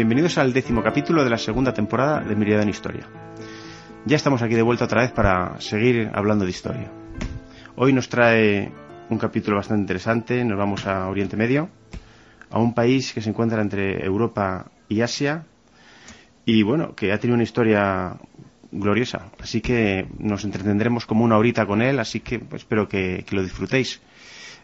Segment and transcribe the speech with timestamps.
[0.00, 3.06] bienvenidos al décimo capítulo de la segunda temporada de Mirada en Historia.
[4.06, 6.90] Ya estamos aquí de vuelta otra vez para seguir hablando de historia.
[7.76, 8.72] Hoy nos trae
[9.10, 11.68] un capítulo bastante interesante, nos vamos a Oriente Medio,
[12.48, 15.44] a un país que se encuentra entre Europa y Asia,
[16.46, 18.16] y bueno, que ha tenido una historia
[18.72, 23.22] gloriosa, así que nos entretendremos como una horita con él, así que pues, espero que,
[23.32, 24.00] lo disfrutéis.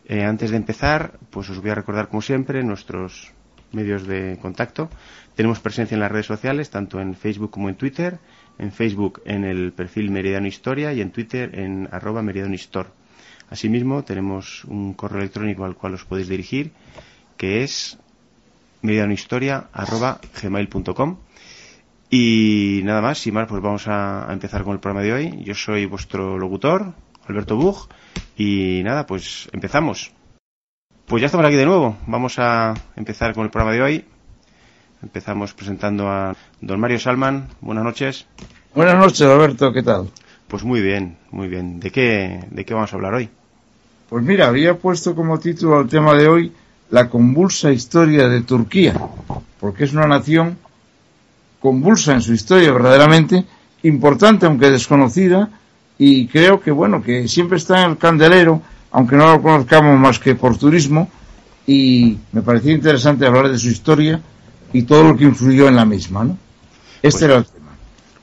[0.06, 3.34] Eh, antes de empezar, pues os voy a recordar como siempre nuestros
[3.73, 4.88] medios de contacto.
[5.34, 8.19] Tenemos presencia en las redes sociales, tanto en Facebook como en Twitter.
[8.59, 12.87] En Facebook en el perfil Meridiano Historia y en Twitter en arroba Meridiano Histor.
[13.51, 16.73] Asimismo, tenemos un correo electrónico al cual os podéis dirigir,
[17.37, 17.97] que es
[18.83, 21.17] meridianohistoria.gmail.com
[22.11, 25.42] y nada más, sin más, pues vamos a, empezar con el programa de hoy.
[25.42, 26.95] Yo soy vuestro locutor,
[27.27, 27.89] Alberto Bug,
[28.36, 30.12] y nada, pues empezamos.
[31.06, 31.96] Pues ya estamos aquí de nuevo.
[32.08, 34.04] Vamos a empezar con el programa de hoy.
[35.04, 37.46] Empezamos presentando a don Mario Salman.
[37.60, 38.26] Buenas noches.
[38.74, 39.72] Buenas noches, Alberto.
[39.72, 40.10] ¿Qué tal?
[40.48, 41.78] Pues muy bien, muy bien.
[41.78, 43.28] ¿De qué, de qué vamos a hablar hoy?
[44.08, 46.52] Pues mira, había puesto como título al tema de hoy
[46.90, 48.94] la convulsa historia de Turquía,
[49.60, 50.58] porque es una nación
[51.60, 53.44] convulsa en su historia verdaderamente,
[53.84, 55.50] importante aunque desconocida,
[55.98, 58.60] y creo que bueno, que siempre está en el candelero
[58.97, 61.11] aunque no lo conozcamos más que por turismo,
[61.66, 64.22] y me parecía interesante hablar de su historia
[64.72, 66.39] y todo lo que influyó en la misma, ¿no?
[67.02, 67.77] Este pues, era el tema.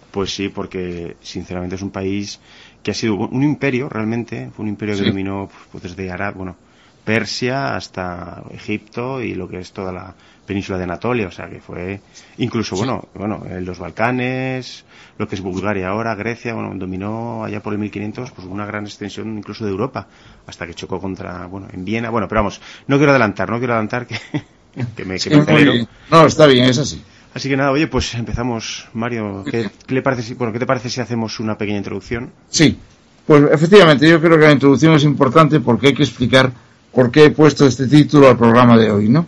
[0.10, 2.40] Pues sí, porque sinceramente es un país
[2.82, 6.56] que ha sido un imperio realmente, fue un imperio que dominó pues, desde Arab, bueno,
[7.04, 10.16] Persia hasta Egipto y lo que es toda la
[10.46, 12.02] península de Anatolia, o sea que fue
[12.38, 14.84] incluso bueno, bueno, en los Balcanes,
[15.18, 18.86] lo que es Bulgaria ahora, Grecia, bueno, dominó allá por el 1500 pues una gran
[18.86, 20.08] extensión incluso de Europa,
[20.46, 23.74] hasta que chocó contra, bueno, en Viena, bueno, pero vamos, no quiero adelantar, no quiero
[23.74, 24.16] adelantar que,
[24.96, 27.02] que me, que No, está bien, es así.
[27.34, 31.02] Así que nada, oye, pues empezamos, Mario, ¿qué, le parece, bueno, ¿qué te parece si
[31.02, 32.32] hacemos una pequeña introducción?
[32.50, 32.78] Sí,
[33.26, 36.52] pues efectivamente, yo creo que la introducción es importante porque hay que explicar
[36.94, 39.26] por qué he puesto este título al programa de hoy, ¿no?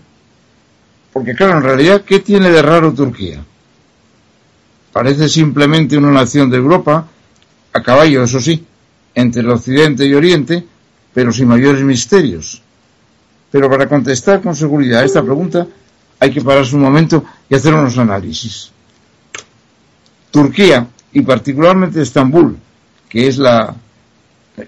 [1.12, 3.44] Porque claro, en realidad, ¿qué tiene de raro Turquía?
[4.92, 7.08] Parece simplemente una nación de Europa,
[7.74, 8.66] a caballo, eso sí,
[9.14, 10.66] entre el Occidente y Oriente,
[11.14, 12.62] pero sin mayores misterios.
[13.52, 15.68] Pero para contestar con seguridad a esta pregunta
[16.20, 18.72] hay que pararse un momento y hacer unos análisis.
[20.32, 22.58] Turquía, y particularmente Estambul,
[23.10, 23.74] que es la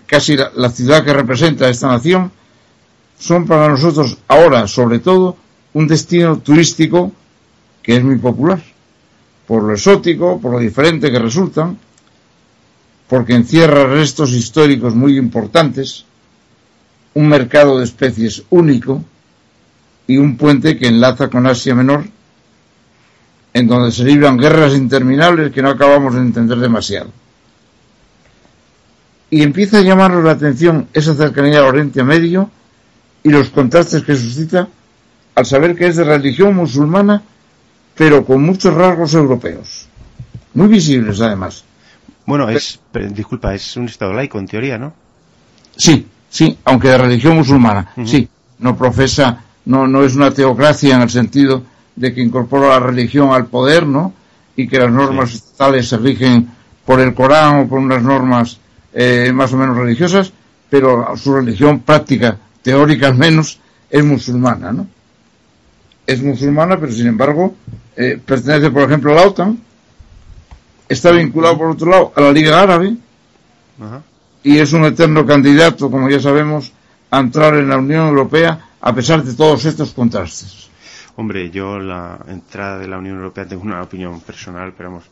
[0.06, 2.32] casi la, la ciudad que representa a esta nación,
[3.18, 5.38] son para nosotros ahora, sobre todo,
[5.74, 7.12] un destino turístico
[7.82, 8.62] que es muy popular,
[9.48, 11.78] por lo exótico, por lo diferente que resultan,
[13.08, 16.06] porque encierra restos históricos muy importantes,
[17.14, 19.04] un mercado de especies único
[20.06, 22.06] y un puente que enlaza con Asia Menor,
[23.54, 27.10] en donde se libran guerras interminables que no acabamos de entender demasiado.
[29.30, 32.50] Y empieza a llamarnos la atención esa cercanía al Oriente Medio
[33.24, 34.68] y los contrastes que suscita
[35.36, 37.22] al saber que es de religión musulmana,
[37.96, 39.88] pero con muchos rasgos europeos.
[40.54, 41.64] Muy visibles, además.
[42.26, 42.80] Bueno, es,
[43.12, 44.94] disculpa, es un Estado laico en teoría, ¿no?
[45.76, 48.28] Sí, sí, aunque de religión musulmana, sí.
[48.60, 51.64] No profesa, no, no es una teocracia en el sentido
[51.96, 54.14] de que incorpora la religión al poder, ¿no?
[54.56, 56.50] Y que las normas estatales se rigen
[56.86, 58.58] por el Corán o por unas normas
[58.94, 60.34] eh, más o menos religiosas,
[60.70, 63.60] pero su religión práctica, teórica al menos,
[63.90, 64.88] es musulmana, ¿no?
[66.08, 67.56] es musulmana, pero sin embargo
[67.96, 69.60] eh, pertenece, por ejemplo, a la OTAN,
[70.88, 72.96] está vinculado, por otro lado, a la Liga Árabe
[74.42, 76.72] y es un eterno candidato, como ya sabemos,
[77.12, 80.70] a entrar en la Unión Europea a pesar de todos estos contrastes.
[81.18, 85.06] Hombre, yo la entrada de la Unión Europea tengo una opinión personal, pero vamos,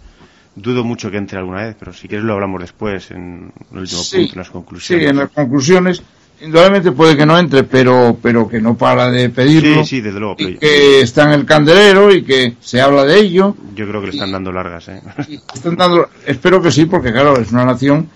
[0.55, 4.01] dudo mucho que entre alguna vez, pero si quieres lo hablamos después, en el último
[4.01, 5.03] punto, en las conclusiones.
[5.03, 6.03] Sí, en las conclusiones
[6.41, 9.83] indudablemente puede que no entre, pero, pero que no para de pedirlo.
[9.83, 10.35] Sí, sí, desde luego.
[10.37, 13.55] Y que está en el candelero y que se habla de ello.
[13.75, 15.01] Yo creo que le están dando largas, ¿eh?
[15.53, 18.09] Están dando, espero que sí, porque claro, es una nación,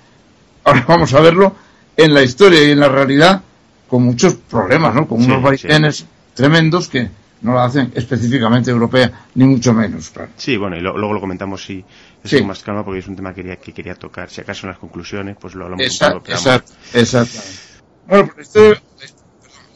[0.64, 1.56] ahora vamos a verlo,
[1.96, 3.42] en la historia y en la realidad,
[3.88, 5.08] con muchos problemas, ¿no?
[5.08, 7.10] Con unos vaivenes tremendos que
[7.42, 10.32] no la hacen específicamente europea, ni mucho menos, claro.
[10.36, 11.84] Sí, bueno, y luego lo comentamos si
[12.24, 14.30] es con más calma, porque es un tema que quería, que quería tocar.
[14.30, 16.32] Si acaso en las conclusiones, pues lo hablamos exacto, un poco.
[16.34, 17.69] Exacto, exactamente.
[18.10, 18.32] Bueno,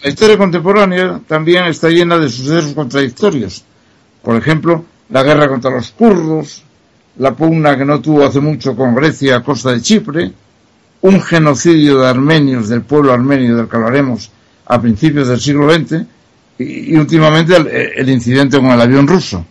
[0.02, 3.64] la historia, contemporánea también está llena de sucesos contradictorios.
[4.24, 6.64] Por ejemplo, la guerra contra los kurdos,
[7.18, 10.32] la pugna que no tuvo hace mucho con Grecia a costa de Chipre,
[11.02, 14.32] un genocidio de armenios del pueblo armenio del que hablaremos
[14.66, 16.04] a principios del siglo XX
[16.58, 19.46] y, últimamente el, incidente con el avión ruso.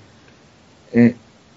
[0.92, 1.14] Eh,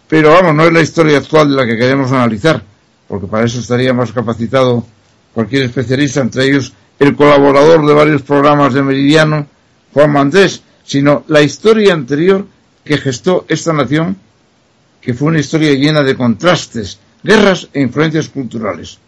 [0.08, 2.62] pero vamos, no es la historia actual de la que queremos analizar,
[3.08, 4.86] porque para eso estaría más capacitado
[5.34, 9.48] cualquier especialista, entre ellos el colaborador de varios programas de Meridiano,
[9.94, 12.46] Juan Mandés, sino la historia anterior
[12.84, 14.18] que gestó esta nación,
[15.02, 19.00] que fue una historia llena de contrastes, guerras e influencias culturales,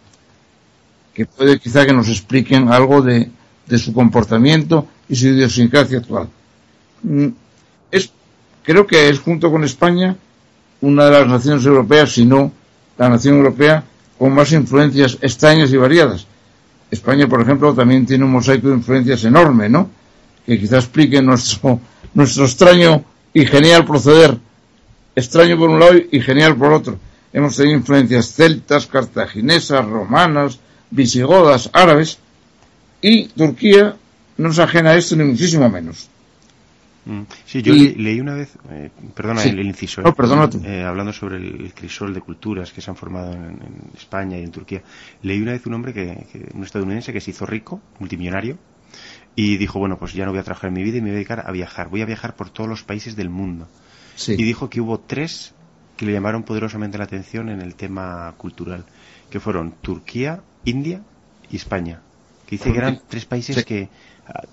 [1.14, 3.30] que puede quizá que nos expliquen algo de,
[3.78, 6.28] su comportamiento y su idiosincrasia actual.
[7.02, 7.28] Mm,
[7.90, 8.10] es,
[8.62, 10.16] creo que es junto con España
[10.80, 12.52] una de las naciones europeas, si no
[12.96, 13.84] la nación europea
[14.18, 16.26] con más influencias extrañas y variadas.
[16.90, 19.90] España, por ejemplo, también tiene un mosaico de influencias enorme, ¿no?
[20.46, 21.80] Que quizás explique nuestro,
[22.14, 23.04] nuestro extraño
[23.34, 24.38] y genial proceder.
[25.14, 26.98] Extraño por un lado y genial por otro.
[27.32, 30.58] Hemos tenido influencias celtas, cartaginesas, romanas,
[30.90, 32.18] visigodas, árabes,
[33.02, 33.96] y Turquía
[34.38, 36.08] no es ajena a esto ni muchísimo menos.
[37.04, 37.22] Mm.
[37.44, 41.72] Sí, yo leí una vez, eh, perdona el, inciso, no, perdona eh, hablando sobre el,
[41.72, 43.58] crisol de culturas que se han formado en,
[43.96, 44.82] España y en Turquía,
[45.22, 48.58] leí una vez un hombre, que, un estadounidense que se hizo rico, multimillonario,
[49.34, 51.12] y dijo, bueno, pues ya no voy a trabajar en mi vida y me voy
[51.12, 53.68] a dedicar a viajar, voy a viajar por todos los países del mundo.
[54.26, 55.54] Y dijo que hubo tres
[55.96, 58.84] que le llamaron poderosamente la atención en el tema cultural,
[59.30, 61.02] que fueron Turquía, India
[61.50, 62.00] y España.
[62.46, 63.88] Que dice que eran tres países que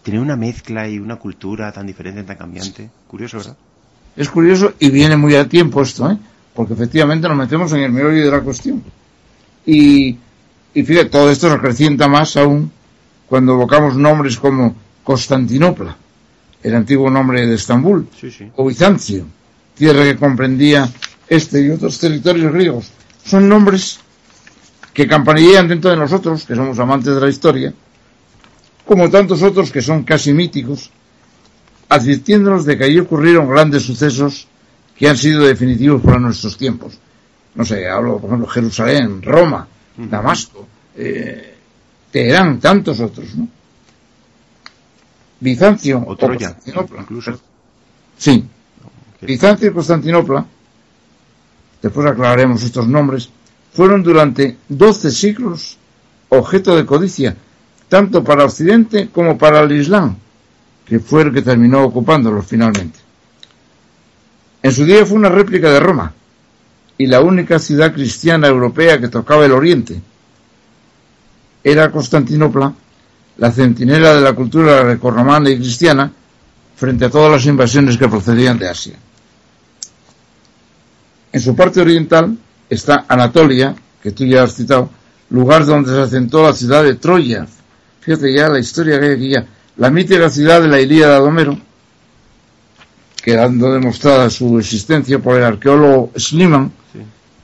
[0.03, 2.89] tiene una mezcla y una cultura tan diferente, tan cambiante.
[3.07, 3.57] Curioso, ¿verdad?
[4.15, 6.17] Es curioso y viene muy a tiempo esto, ¿eh?
[6.53, 8.81] Porque efectivamente nos metemos en el meollo de la cuestión.
[9.65, 10.17] Y,
[10.73, 12.71] y fíjate, todo esto se acrecienta más aún
[13.27, 15.95] cuando evocamos nombres como Constantinopla,
[16.63, 18.07] el antiguo nombre de Estambul,
[18.55, 19.25] o Bizancio,
[19.75, 20.87] tierra que comprendía
[21.27, 22.91] este y otros territorios griegos.
[23.25, 23.99] Son nombres
[24.93, 27.73] que campanillean dentro de nosotros, que somos amantes de la historia,
[28.85, 30.91] como tantos otros que son casi míticos,
[31.89, 34.47] advirtiéndonos de que allí ocurrieron grandes sucesos
[34.95, 36.97] que han sido definitivos para nuestros tiempos.
[37.55, 39.67] No sé, hablo, por ejemplo, Jerusalén, Roma,
[39.97, 41.55] Damasco, eh,
[42.11, 43.47] Teherán, tantos otros, ¿no?
[45.39, 47.01] Bizancio o Constantinopla.
[47.01, 47.39] Incluso.
[48.17, 48.45] Sí.
[49.21, 50.45] Bizancio y Constantinopla,
[51.81, 53.29] después aclararemos estos nombres,
[53.73, 55.77] fueron durante doce siglos
[56.29, 57.35] objeto de codicia
[57.95, 60.17] tanto para Occidente como para el Islam,
[60.85, 62.99] que fue el que terminó ocupándolos finalmente.
[64.61, 66.11] En su día fue una réplica de Roma
[66.97, 70.01] y la única ciudad cristiana europea que tocaba el Oriente.
[71.63, 72.73] Era Constantinopla,
[73.37, 76.11] la centinela de la cultura grecorromana y cristiana,
[76.75, 78.95] frente a todas las invasiones que procedían de Asia.
[81.31, 82.37] En su parte oriental
[82.69, 84.89] está Anatolia, que tú ya has citado,
[85.29, 87.47] lugar donde se asentó la ciudad de Troya,
[88.05, 89.47] Fíjate ya la historia que hay aquí ya.
[89.77, 91.57] La mítica ciudad de la Ilíada de Homero,
[93.23, 96.71] quedando demostrada su existencia por el arqueólogo Schliemann,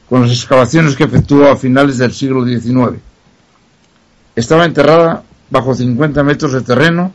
[0.08, 3.02] con las excavaciones que efectuó a finales del siglo XIX.
[4.36, 7.12] Estaba enterrada bajo 50 metros de terreno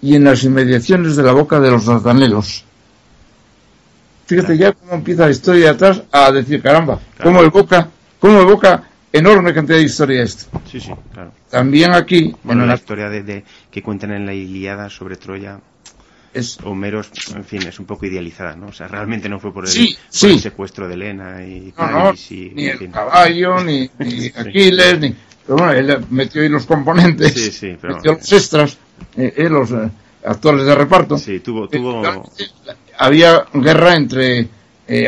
[0.00, 2.64] y en las inmediaciones de la boca de los Dardanelos.
[4.26, 7.88] Fíjate ya cómo empieza la historia de atrás a decir, caramba, cómo evoca,
[8.20, 10.46] cómo evoca enorme cantidad de historia esto.
[10.70, 11.32] Sí, sí, claro.
[11.50, 12.34] También aquí.
[12.42, 15.60] Bueno, la, historia de, que cuentan en la Iliada sobre Troya.
[16.34, 17.00] Es, Homero,
[17.34, 18.66] en fin, es un poco idealizada, ¿no?
[18.66, 22.12] O sea, realmente no fue por el, secuestro de Elena y, no,
[22.54, 23.90] ni el caballo, ni,
[24.36, 25.16] Aquiles, ni.
[25.46, 28.76] Pero bueno, él metió ahí los componentes, sí, sí, pero, metió los extras,
[29.16, 29.88] eh, eh, los eh,
[30.26, 31.16] actores de reparto.
[31.16, 31.66] Sí, tuvo.
[31.66, 32.02] tuvo...
[32.98, 34.48] había guerra entre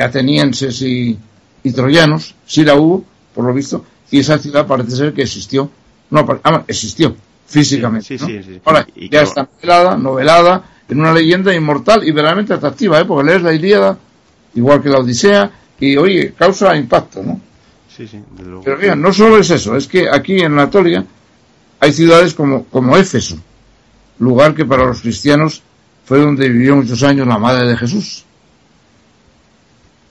[0.00, 1.18] atenienses y,
[1.62, 3.04] y troyanos, sí la hubo,
[3.34, 5.70] por lo visto, y esa ciudad parece ser que existió,
[6.10, 7.14] no, ah, existió
[7.46, 8.16] físicamente.
[8.64, 13.04] Ahora, ya está novelada, novelada, en una leyenda inmortal y verdaderamente atractiva, ¿eh?
[13.04, 13.98] porque lees la Ilíada,
[14.54, 17.40] igual que la Odisea, y oye, causa impacto, ¿no?
[17.88, 18.22] Sí, sí,
[18.64, 21.04] Pero mira, no solo es eso, es que aquí en Anatolia
[21.80, 23.36] hay ciudades como, como Éfeso,
[24.18, 25.62] lugar que para los cristianos
[26.04, 28.24] fue donde vivió muchos años la madre de Jesús.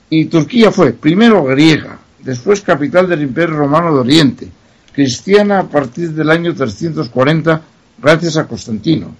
[0.08, 4.48] Y Turquía fue primero griega, después capital del Imperio Romano de Oriente,
[4.92, 7.62] cristiana a partir del año 340
[8.02, 9.14] gracias a Constantino.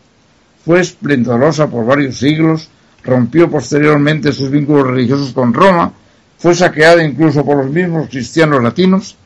[0.65, 2.69] Fue esplendorosa por varios siglos,
[3.03, 5.93] rompió posteriormente sus vínculos religiosos con Roma,
[6.39, 9.17] fue saqueada incluso por los mismos cristianos latinos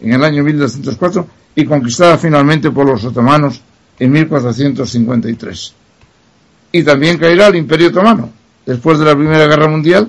[0.00, 3.60] en el año 1204 y conquistada finalmente por los otomanos
[3.98, 5.74] en 1453.
[6.72, 8.30] Y también caerá el Imperio Otomano
[8.64, 10.08] después de la Primera Guerra Mundial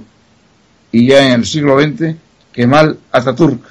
[0.91, 2.15] y ya en el siglo XX
[2.53, 3.61] Kemal Ataturk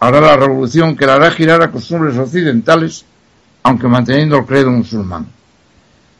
[0.00, 3.04] hará la revolución que la hará girar a costumbres occidentales,
[3.62, 5.26] aunque manteniendo el credo musulmán.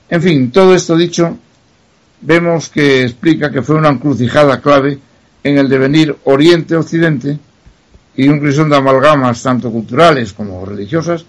[0.08, 1.38] En fin, todo esto dicho,
[2.20, 4.98] vemos que explica que fue una encrucijada clave
[5.42, 7.38] en el devenir Oriente-Occidente
[8.16, 11.24] y un crisón de amalgamas tanto culturales como religiosas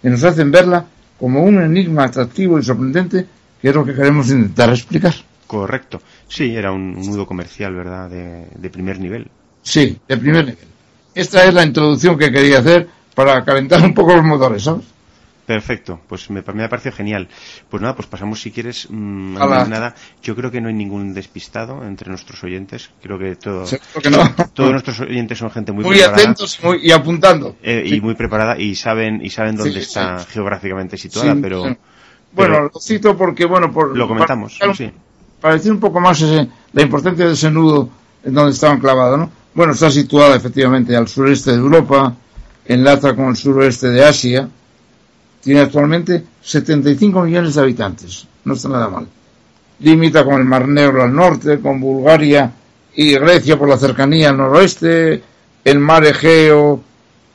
[0.00, 0.84] que nos hacen verla
[1.18, 3.26] como un enigma atractivo y sorprendente
[3.60, 5.14] que es lo que queremos intentar explicar.
[5.46, 6.00] Correcto.
[6.28, 8.10] Sí, era un, nudo comercial, ¿verdad?
[8.10, 9.28] De, de primer nivel.
[9.66, 10.68] Sí, de primer nivel.
[11.12, 14.84] Esta es la introducción que quería hacer para calentar un poco los motores, ¿sabes?
[15.44, 17.28] Perfecto, pues me, me ha parecido genial.
[17.68, 18.86] Pues nada, pues pasamos si quieres.
[18.90, 22.90] Mmm, nada, yo creo que no hay ningún despistado entre nuestros oyentes.
[23.02, 23.64] Creo que, todo,
[24.02, 24.18] que no.
[24.54, 27.56] todos nuestros oyentes son gente muy, muy atentos muy, y apuntando.
[27.62, 30.26] Eh, Y muy preparada y saben y saben dónde sí, está sí.
[30.30, 31.76] geográficamente situada, pero, pero,
[32.32, 34.58] Bueno, lo cito porque, bueno, por, lo comentamos.
[34.60, 34.90] Para, sí.
[35.40, 37.88] para decir un poco más ese, la importancia de ese nudo
[38.24, 39.30] en donde estaba enclavado, ¿no?
[39.56, 42.14] Bueno, está situada efectivamente al sureste de Europa,
[42.66, 44.46] enlaza con el suroeste de Asia
[45.40, 48.26] tiene actualmente 75 millones de habitantes.
[48.44, 49.08] No está nada mal.
[49.80, 52.52] Limita con el Mar Negro al norte, con Bulgaria
[52.96, 55.22] y Grecia por la cercanía al noroeste,
[55.64, 56.82] el Mar Egeo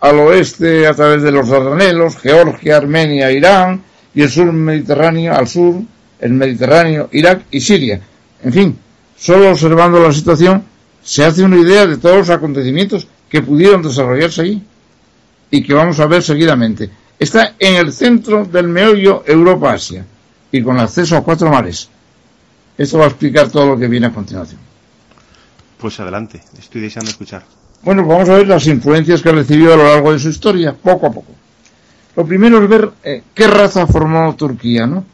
[0.01, 3.81] al oeste a través de los Dardanelos, Georgia, Armenia, Irán
[4.13, 5.81] y el sur Mediterráneo al sur,
[6.19, 7.99] el Mediterráneo, Irak y Siria.
[8.43, 8.77] En fin,
[9.17, 10.69] solo observando la situación
[11.03, 14.63] se hace una idea de todos los acontecimientos que pudieron desarrollarse allí
[15.49, 16.89] y que vamos a ver seguidamente
[17.21, 20.03] está en el centro del meollo Europa-Asia
[20.51, 21.87] y con acceso a cuatro mares.
[22.75, 24.59] Esto va a explicar todo lo que viene a continuación.
[25.77, 27.43] Pues adelante, estoy deseando escuchar.
[27.83, 30.73] Bueno, pues vamos a ver las influencias que recibió a lo largo de su historia,
[30.73, 31.31] poco a poco.
[32.15, 35.05] Lo primero es ver eh, qué raza formó Turquía, ¿no?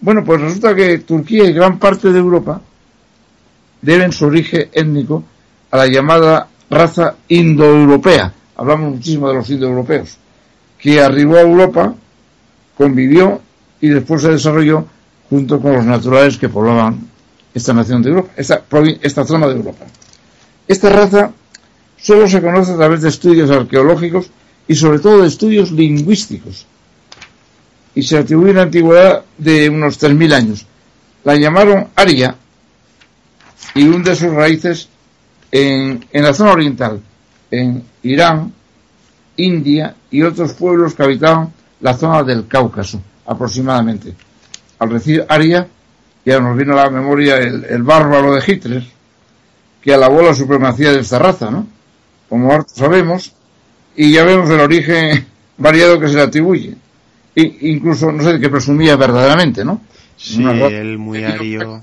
[0.00, 2.60] Bueno, pues resulta que Turquía y gran parte de Europa
[3.82, 5.24] deben su origen étnico
[5.70, 8.32] a la llamada raza indoeuropea.
[8.56, 10.18] Hablamos muchísimo de los indoeuropeos
[10.78, 11.94] que arribó a Europa,
[12.76, 13.40] convivió
[13.80, 14.86] y después se desarrolló
[15.28, 17.08] junto con los naturales que poblaban
[17.52, 18.62] esta nación de Europa, esta,
[19.02, 19.84] esta zona de Europa.
[20.66, 21.32] Esta raza
[21.96, 24.30] solo se conoce a través de estudios arqueológicos
[24.66, 26.66] y sobre todo de estudios lingüísticos
[27.94, 30.66] y se atribuye una antigüedad de unos 3.000 años.
[31.24, 32.36] La llamaron Aria
[33.74, 34.88] y hunde sus raíces
[35.50, 37.00] en, en la zona oriental,
[37.50, 38.52] en Irán,
[39.36, 44.14] India y otros pueblos que habitaban la zona del Cáucaso, aproximadamente.
[44.78, 45.66] Al decir Aria,
[46.24, 48.84] ya nos vino a la memoria el, el, bárbaro de Hitler,
[49.80, 51.66] que alabó la supremacía de esta raza, ¿no?
[52.28, 53.32] Como sabemos,
[53.96, 55.26] y ya vemos el origen
[55.58, 56.76] variado que se le atribuye.
[57.34, 59.80] E incluso, no sé, que presumía verdaderamente, ¿no?
[60.16, 61.82] Sí, él muy ario.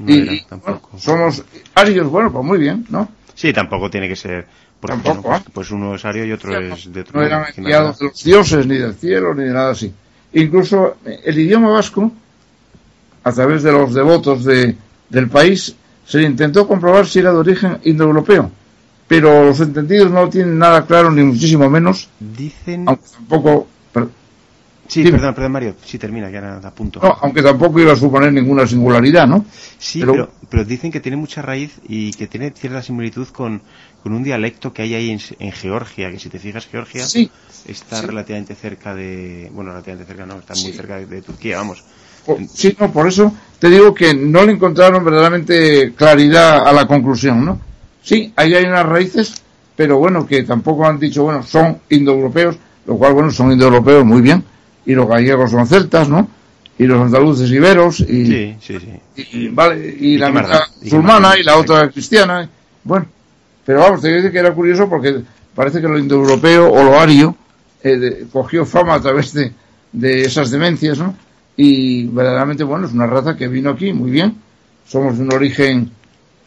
[0.00, 3.08] No y, bueno, somos arios, bueno, pues muy bien, ¿no?
[3.34, 4.46] Sí, tampoco tiene que ser
[4.80, 7.44] por Tampoco, ejemplo, pues, pues, uno es ario y otro es de otro No eran
[7.54, 9.92] enviados de los dioses, ni del cielo, ni de nada así.
[10.32, 12.10] Incluso el idioma vasco,
[13.22, 14.74] a través de los devotos de,
[15.10, 15.74] del país,
[16.06, 18.50] se intentó comprobar si era de origen indoeuropeo.
[19.06, 22.08] Pero los entendidos no tienen nada claro, ni muchísimo menos.
[22.18, 22.84] Dicen.
[22.86, 23.66] Aunque tampoco.
[24.90, 25.18] Sí, Dime.
[25.18, 25.74] perdón, perdón, Mario.
[25.84, 26.98] Sí, termina, ya nada, punto.
[27.00, 29.44] No, aunque tampoco iba a suponer ninguna singularidad, ¿no?
[29.78, 33.62] Sí, pero, pero, pero, dicen que tiene mucha raíz y que tiene cierta similitud con,
[34.02, 37.30] con un dialecto que hay ahí en, en, Georgia, que si te fijas, Georgia sí,
[37.66, 38.06] está sí.
[38.06, 39.48] relativamente cerca de.
[39.52, 41.84] Bueno, relativamente cerca, no, está muy cerca de, de Turquía, vamos.
[42.26, 46.88] Por- sí, no, por eso te digo que no le encontraron verdaderamente claridad a la
[46.88, 47.60] conclusión, ¿no?
[48.02, 49.40] Sí, ahí hay unas raíces,
[49.76, 52.56] pero bueno, que tampoco han dicho, bueno, son indoeuropeos,
[52.86, 54.42] lo cual, bueno, son indoeuropeos muy bien,
[54.86, 56.28] y los gallegos son celtas, ¿no?
[56.78, 58.92] Y los andaluces iberos, y, Sí, sí, sí.
[59.16, 62.48] y, y- vale, y, ¿Y la mitad musulmana y la otra cristiana,
[62.84, 63.06] bueno,
[63.66, 65.20] pero vamos, te voy a decir que era curioso porque
[65.54, 67.36] parece que lo indoeuropeo o lo ario
[67.82, 69.52] eh, de- cogió fama a través de,
[69.92, 71.14] de esas demencias, ¿no?
[71.56, 74.36] Y verdaderamente, bueno, es una raza que vino aquí muy bien.
[74.86, 75.90] Somos de un origen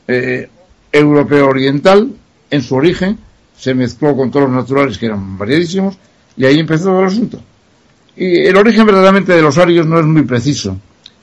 [0.07, 0.49] eh,
[0.91, 2.11] europeo oriental,
[2.49, 3.19] en su origen,
[3.55, 5.95] se mezcló con todos los naturales que eran variadísimos,
[6.35, 7.39] y ahí empezó todo el asunto.
[8.15, 10.77] Y el origen verdaderamente de los arios no es muy preciso,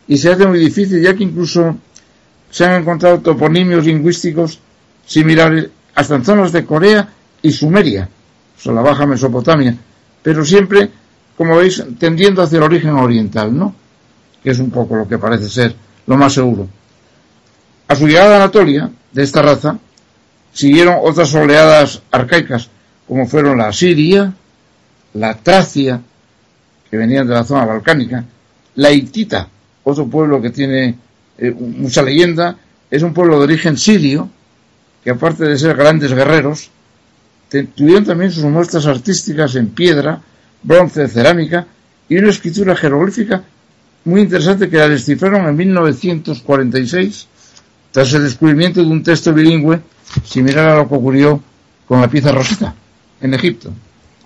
[0.09, 1.77] y se hace muy difícil, ya que incluso
[2.51, 4.59] se han encontrado toponimios lingüísticos
[5.07, 7.09] similares hasta en zonas de Corea
[7.43, 8.09] y Sumeria,
[8.65, 9.77] o la Baja Mesopotamia,
[10.23, 10.91] pero siempre,
[11.37, 13.75] como veis, tendiendo hacia el origen oriental, ¿no?
[14.43, 15.75] Que es un poco lo que parece ser
[16.07, 16.67] lo más seguro.
[17.87, 19.79] A su llegada a Anatolia, de esta raza,
[20.53, 22.69] siguieron otras oleadas arcaicas,
[23.07, 24.33] como fueron la Siria,
[25.15, 26.01] la Tracia,
[26.91, 28.25] que venían de la zona balcánica,
[28.77, 29.49] la Hitita,
[29.85, 30.97] otro pueblo que tiene
[31.39, 32.57] eh, mucha leyenda,
[32.91, 34.29] es un pueblo de origen sirio,
[35.05, 36.71] que aparte de ser grandes guerreros,
[37.75, 40.21] tuvieron también sus muestras artísticas en piedra,
[40.63, 41.67] bronce, cerámica
[42.09, 43.43] y una escritura jeroglífica
[44.05, 47.29] muy interesante que la descifraron en 1946
[47.91, 49.81] tras el descubrimiento de un texto bilingüe
[50.25, 51.43] similar a lo que ocurrió
[51.87, 52.75] con la pieza roseta
[53.21, 53.73] en Egipto.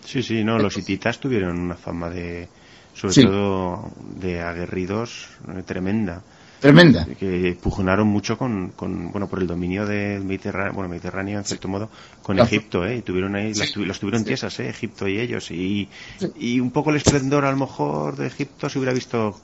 [0.04, 2.48] Sí, sí, no, los hititas tuvieron una fama de,
[2.94, 6.22] sobre todo de aguerridos eh, tremenda.
[6.60, 7.06] Tremenda.
[7.18, 11.68] Que pugnaron mucho con, con, bueno, por el dominio del Mediterráneo, bueno, Mediterráneo en cierto
[11.68, 11.90] modo,
[12.22, 12.96] con Egipto, ¿eh?
[12.96, 14.70] Y tuvieron ahí, los tuvieron tiesas, ¿eh?
[14.70, 15.50] Egipto y ellos.
[15.50, 15.88] Y,
[16.38, 19.38] y un poco el esplendor a lo mejor de Egipto se hubiera visto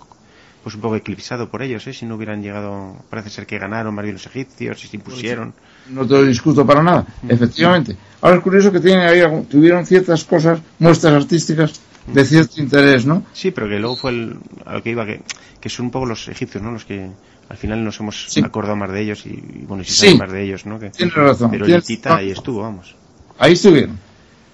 [0.62, 1.92] pues un poco eclipsado por ellos, ¿eh?
[1.92, 5.54] si no hubieran llegado, parece ser que ganaron más bien los egipcios y se impusieron.
[5.88, 7.30] No te lo discuto para nada, mm.
[7.30, 7.96] efectivamente.
[8.20, 13.24] Ahora es curioso que tienen ahí, tuvieron ciertas cosas, muestras artísticas de cierto interés, ¿no?
[13.32, 14.36] Sí, pero que luego fue el,
[14.66, 15.22] a lo que iba, que,
[15.60, 16.72] que son un poco los egipcios, ¿no?
[16.72, 17.10] Los que
[17.48, 20.66] al final nos hemos acordado más de ellos y, bueno, y si más de ellos,
[20.66, 20.78] ¿no?
[20.78, 21.50] Que, Tienes razón.
[21.50, 22.94] Pero el Tita ahí estuvo, vamos.
[23.38, 23.98] Ahí estuvieron.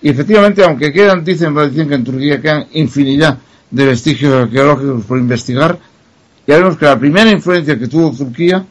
[0.03, 3.39] Y efectivamente, aunque quedan, dicen, dicen que en Turquía quedan infinidad
[3.71, 5.79] de vestigios arqueológicos por investigar,
[6.47, 8.65] ya vemos que la primera influencia que tuvo Turquía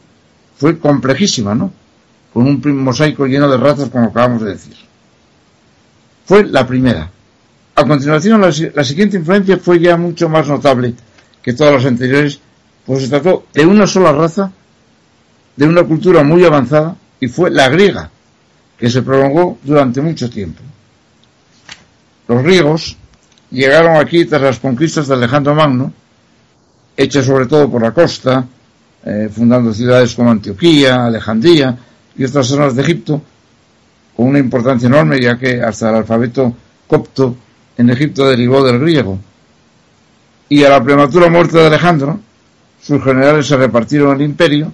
[0.56, 1.72] fue complejísima, ¿no?
[2.32, 4.76] Con un mosaico lleno de razas, como acabamos de decir.
[6.24, 7.10] Fue la primera.
[7.74, 10.94] A continuación, la, siguiente influencia fue ya mucho más notable
[11.42, 12.40] que todas las anteriores,
[12.86, 14.50] pues se trató de una sola raza,
[15.54, 18.10] de una cultura muy avanzada, y fue la griega,
[18.78, 20.62] que se prolongó durante mucho tiempo.
[22.28, 22.96] Los griegos
[23.50, 25.92] llegaron aquí tras las conquistas de Alejandro Magno,
[26.96, 28.46] hecha sobre todo por la costa,
[29.04, 31.76] eh, fundando ciudades como Antioquía, Alejandría
[32.16, 33.22] y otras zonas de Egipto,
[34.16, 36.54] con una importancia enorme, ya que hasta el alfabeto
[36.86, 37.36] copto
[37.76, 39.18] en Egipto derivó del griego.
[40.48, 42.18] Y a la prematura muerte de Alejandro,
[42.80, 44.72] sus generales se repartieron el imperio,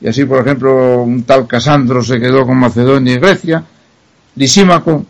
[0.00, 3.64] y así, por ejemplo, un tal Casandro se quedó con Macedonia y Grecia,
[4.36, 5.04] Lisímaco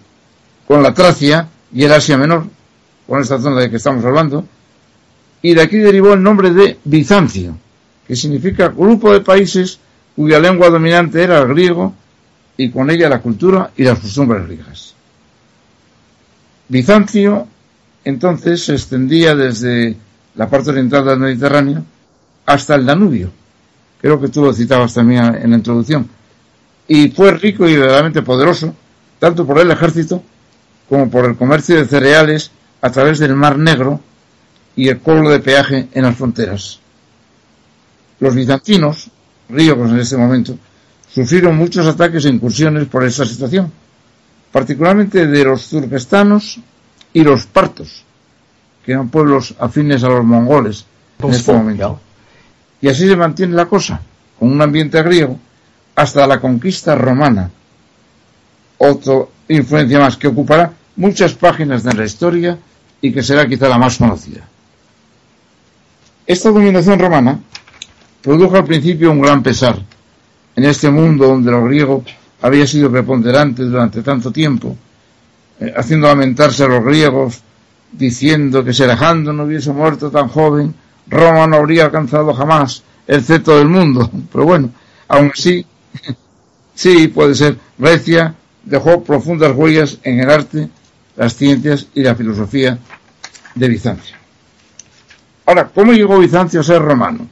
[0.66, 2.46] con la Tracia y el Asia Menor,
[3.06, 4.46] con esta zona de que estamos hablando,
[5.44, 7.54] y de aquí derivó el nombre de Bizancio,
[8.08, 9.78] que significa grupo de países
[10.16, 11.92] cuya lengua dominante era el griego
[12.56, 14.94] y con ella la cultura y las costumbres griegas.
[16.66, 17.46] Bizancio
[18.04, 19.94] entonces se extendía desde
[20.34, 21.84] la parte oriental del Mediterráneo
[22.46, 23.30] hasta el Danubio.
[24.00, 26.08] Creo que tú lo citabas también en la introducción.
[26.88, 28.74] Y fue rico y verdaderamente poderoso,
[29.18, 30.22] tanto por el ejército
[30.88, 34.00] como por el comercio de cereales a través del Mar Negro
[34.76, 36.80] y el cobro de peaje en las fronteras.
[38.20, 39.10] Los bizantinos,
[39.48, 40.56] ríos en este momento,
[41.08, 43.70] sufrieron muchos ataques e incursiones por esta situación,
[44.50, 46.58] particularmente de los turquestanos
[47.12, 48.04] y los partos,
[48.84, 50.84] que eran pueblos afines a los mongoles
[51.18, 52.00] en este momento.
[52.80, 54.00] Y así se mantiene la cosa,
[54.38, 55.38] con un ambiente griego,
[55.94, 57.50] hasta la conquista romana.
[58.78, 62.58] Otra influencia más que ocupará muchas páginas de la historia
[63.00, 64.48] y que será quizá la más conocida.
[66.26, 67.38] Esta dominación romana
[68.22, 69.78] produjo al principio un gran pesar
[70.56, 72.02] en este mundo donde lo griego
[72.40, 74.74] había sido preponderante durante tanto tiempo,
[75.60, 77.42] eh, haciendo lamentarse a los griegos,
[77.92, 80.74] diciendo que si Alejandro no hubiese muerto tan joven,
[81.08, 84.10] Roma no habría alcanzado jamás el centro del mundo.
[84.32, 84.70] Pero bueno,
[85.08, 85.66] aún así,
[86.74, 90.70] sí, puede ser, Grecia dejó profundas huellas en el arte,
[91.16, 92.78] las ciencias y la filosofía
[93.54, 94.23] de Bizancio.
[95.46, 97.26] Ahora, ¿cómo llegó Bizancio a ser romano?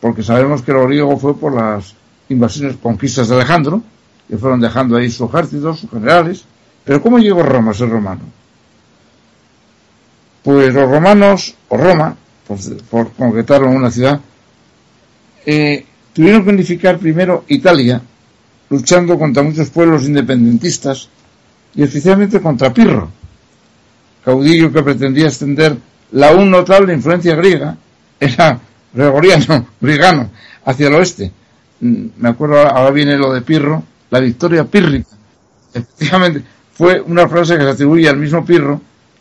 [0.00, 1.94] Porque sabemos que lo griego fue por las
[2.28, 3.82] invasiones, conquistas de Alejandro,
[4.28, 6.44] que fueron dejando ahí su ejército, sus generales.
[6.84, 8.22] Pero ¿cómo llegó Roma a ser romano?
[10.42, 12.16] Pues los romanos, o Roma,
[12.90, 14.20] por, por una ciudad,
[15.44, 18.00] eh, tuvieron que unificar primero Italia,
[18.70, 21.08] luchando contra muchos pueblos independentistas
[21.74, 23.10] y especialmente contra Pirro,
[24.24, 25.76] caudillo que pretendía extender
[26.12, 27.76] la aún notable influencia griega
[28.18, 28.58] era
[28.92, 30.30] gregoriano, grigano,
[30.64, 31.32] hacia el oeste.
[31.80, 35.10] Mm, me acuerdo, ahora viene lo de Pirro, la victoria pírrica.
[35.72, 36.42] Efectivamente,
[36.72, 38.80] fue una frase que se atribuye al mismo Pirro,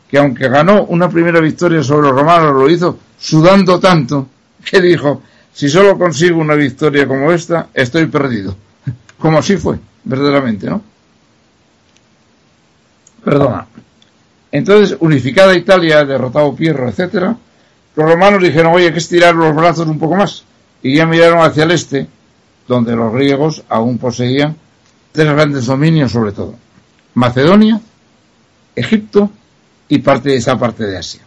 [0.10, 4.28] que aunque ganó una primera victoria sobre los romanos, lo hizo sudando tanto,
[4.63, 5.21] que dijo,
[5.54, 8.56] si solo consigo una victoria como esta, estoy perdido.
[9.17, 10.80] Como así fue, verdaderamente, ¿no?
[13.23, 13.65] Perdona.
[14.51, 17.36] Entonces, unificada Italia, derrotado Pierro, etcétera,
[17.95, 20.43] los romanos dijeron, oye, hay que estirar los brazos un poco más.
[20.81, 22.07] Y ya miraron hacia el este,
[22.67, 24.55] donde los griegos aún poseían
[25.12, 26.55] tres grandes dominios sobre todo.
[27.15, 27.81] Macedonia,
[28.75, 29.31] Egipto
[29.89, 31.21] y parte de esa parte de Asia.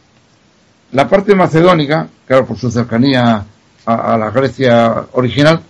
[0.93, 3.45] La parte macedónica, claro, por su cercanía
[3.87, 5.61] a, a la Grecia original,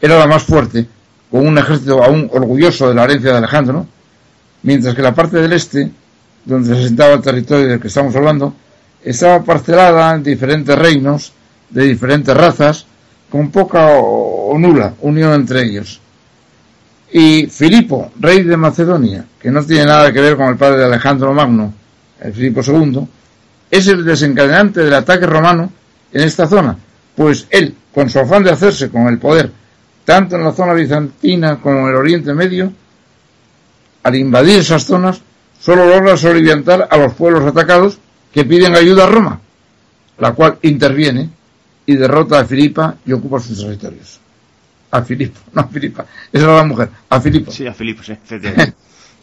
[0.00, 0.86] era la más fuerte,
[1.30, 3.86] con un ejército aún orgulloso de la herencia de Alejandro,
[4.62, 5.90] mientras que la parte del este
[6.44, 8.54] donde se sentaba el territorio del que estamos hablando,
[9.04, 11.32] estaba parcelada en diferentes reinos
[11.70, 12.86] de diferentes razas,
[13.30, 16.00] con poca o o nula unión entre ellos.
[17.12, 20.84] Y Filipo, rey de Macedonia, que no tiene nada que ver con el padre de
[20.86, 21.72] Alejandro Magno,
[22.20, 23.06] el Filipo II,
[23.70, 25.70] es el desencadenante del ataque romano
[26.12, 26.76] en esta zona,
[27.14, 29.52] pues él, con su afán de hacerse con el poder,
[30.04, 32.72] tanto en la zona bizantina como en el Oriente Medio,
[34.02, 35.20] al invadir esas zonas,
[35.60, 37.98] solo logra soliviantar a los pueblos atacados
[38.32, 39.40] que piden ayuda a Roma,
[40.18, 41.28] la cual interviene
[41.86, 44.20] y derrota a Filipa y ocupa sus territorios.
[44.90, 47.50] A Filipo, no a Filipa, esa era la mujer, a Filipo.
[47.52, 48.14] Sí, a Filipo, sí.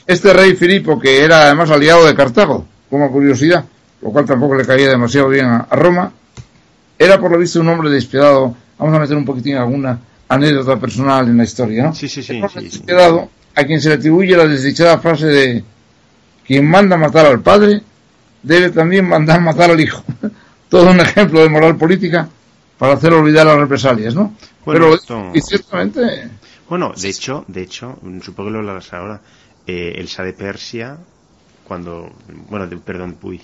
[0.08, 3.66] Este rey Filipo, que era además aliado de Cartago, como curiosidad,
[4.02, 6.14] lo cual tampoco le caía demasiado bien a, Roma,
[6.98, 8.56] era por lo visto un hombre despiadado.
[8.78, 11.94] Vamos a meter un poquitín alguna anécdota personal en la historia, ¿no?
[11.94, 12.42] Sí, sí, sí.
[12.56, 15.64] despiadado a quien se le atribuye la desdichada frase de
[16.48, 17.82] quien manda matar al padre
[18.42, 20.04] debe también mandar matar al hijo.
[20.70, 22.28] Todo un ejemplo de moral política
[22.78, 24.34] para hacer olvidar las represalias, ¿no?
[24.66, 26.30] Bueno, Pero y ciertamente
[26.70, 29.22] bueno, de hecho, de hecho, supongo que lo hablarás ahora.
[29.66, 30.98] Eh, el Sa de Persia,
[31.64, 32.12] cuando,
[32.50, 33.42] bueno, perdón, Puy,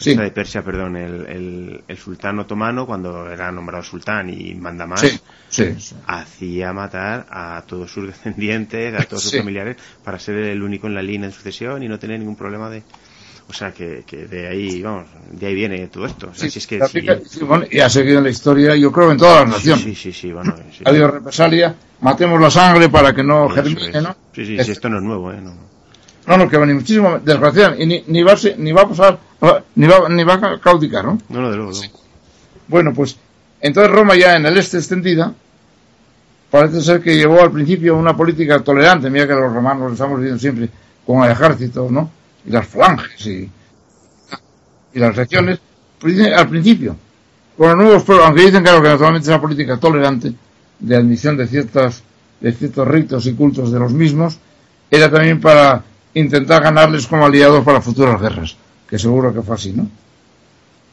[0.00, 0.14] sí.
[0.14, 5.04] de Persia, perdón, el, el, sultán otomano, cuando era nombrado sultán y manda más,
[6.06, 10.94] hacía matar a todos sus descendientes, a todos sus familiares, para ser el único en
[10.94, 12.82] la línea de sucesión y no tener ningún problema de...
[13.48, 16.30] O sea, que, que de ahí, vamos, de ahí viene todo esto.
[17.68, 19.82] y ha seguido en la historia, yo creo, en todas las naciones.
[19.82, 20.54] Sí, sí, sí, bueno.
[20.84, 24.14] Ha habido represalia, matemos la sangre para que no germine, ¿no?
[24.32, 25.40] Sí, sí, sí, esto no es nuevo, ¿eh?
[25.40, 25.70] No.
[26.30, 28.88] No, no, que va ni muchísimo, desgraciadamente, y ni, ni, va, a, ni va a
[28.88, 29.18] pasar,
[29.74, 31.18] ni va, ni va a caudicar, ¿no?
[31.28, 31.72] No, no, de luego,
[32.68, 33.16] Bueno, pues,
[33.60, 35.34] entonces Roma ya en el este extendida,
[36.48, 40.20] parece ser que llevó al principio una política tolerante, mira que los romanos lo estamos
[40.20, 40.70] viendo siempre
[41.04, 42.08] con el ejército, ¿no?
[42.46, 43.50] Y las falanges y,
[44.94, 45.58] y las regiones,
[46.36, 46.94] al principio,
[47.58, 50.32] con los nuevos pueblos, aunque dicen claro que naturalmente es una política tolerante
[50.78, 52.04] de admisión de ciertas,
[52.40, 54.38] de ciertos ritos y cultos de los mismos,
[54.92, 58.56] era también para intentar ganarles como aliados para futuras guerras,
[58.88, 59.88] que seguro que fue así, ¿no?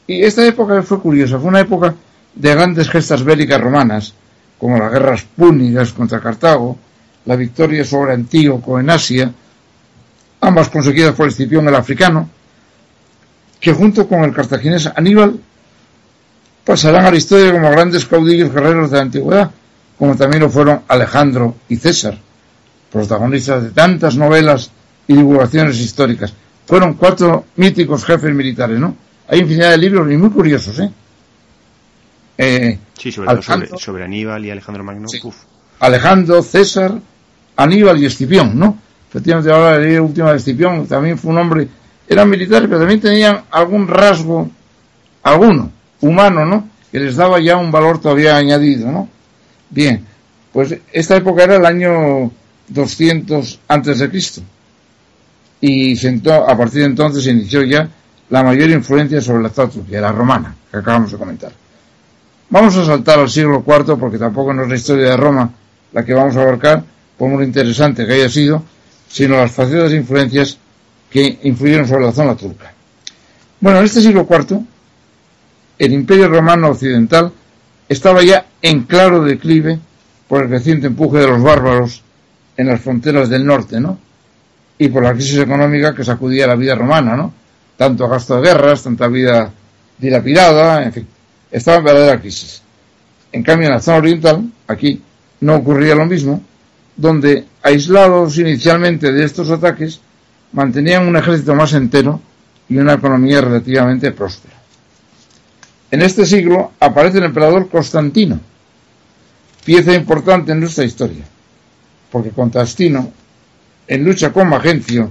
[0.05, 1.93] Y esta época fue curiosa, fue una época
[2.33, 4.13] de grandes gestas bélicas romanas,
[4.57, 6.77] como las guerras púnicas contra Cartago,
[7.25, 9.31] la victoria sobre Antíoco en Asia,
[10.41, 12.29] ambas conseguidas por Escipión el africano,
[13.59, 15.39] que junto con el cartaginés Aníbal
[16.63, 19.51] pasarán a la historia como grandes caudillos guerreros de la antigüedad,
[19.97, 22.17] como también lo fueron Alejandro y César,
[22.91, 24.71] protagonistas de tantas novelas
[25.07, 26.33] y divulgaciones históricas.
[26.65, 28.95] Fueron cuatro míticos jefes militares, ¿no?
[29.27, 30.91] Hay infinidad de libros y muy curiosos, ¿eh?
[32.37, 35.07] eh sí, sobre, Aníbal y Alejandro Magno.
[35.79, 36.99] Alejandro, César,
[37.55, 38.77] Aníbal y Escipión, ¿no?
[39.09, 41.67] Efectivamente, ahora la última de Escipión también fue un hombre,
[42.07, 44.49] eran militares, pero también tenían algún rasgo,
[45.23, 46.69] alguno, humano, ¿no?
[46.91, 49.09] Que les daba ya un valor todavía añadido, ¿no?
[49.69, 50.05] Bien,
[50.51, 52.31] pues esta época era el año
[52.69, 54.41] 200 antes de Cristo
[55.61, 57.89] y sentó, a partir de entonces se inició ya
[58.29, 61.51] la mayor influencia sobre la Turquía, la romana, que acabamos de comentar.
[62.49, 65.51] Vamos a saltar al siglo IV porque tampoco no es la historia de Roma
[65.93, 66.83] la que vamos a abarcar,
[67.17, 68.63] por muy interesante que haya sido,
[69.07, 70.57] sino las facetas e influencias
[71.09, 72.73] que influyeron sobre la zona turca.
[73.59, 74.59] Bueno, en este siglo IV,
[75.79, 77.31] el imperio romano occidental
[77.89, 79.79] estaba ya en claro declive
[80.27, 82.03] por el creciente empuje de los bárbaros
[82.57, 83.97] en las fronteras del norte, ¿no?
[84.77, 87.33] Y por la crisis económica que sacudía la vida romana, ¿no?
[87.75, 89.51] Tanto gasto de guerras, tanta vida
[89.97, 91.07] dilapidada, en fin,
[91.51, 92.61] estaba en verdadera crisis.
[93.31, 95.01] En cambio, en la zona oriental, aquí,
[95.41, 96.41] no ocurría lo mismo,
[96.95, 99.99] donde, aislados inicialmente de estos ataques,
[100.53, 102.19] mantenían un ejército más entero
[102.69, 104.55] y una economía relativamente próspera.
[105.91, 108.39] En este siglo aparece el emperador Constantino,
[109.63, 111.23] pieza importante en nuestra historia,
[112.11, 113.11] porque Constantino
[113.87, 115.09] en lucha con Magencio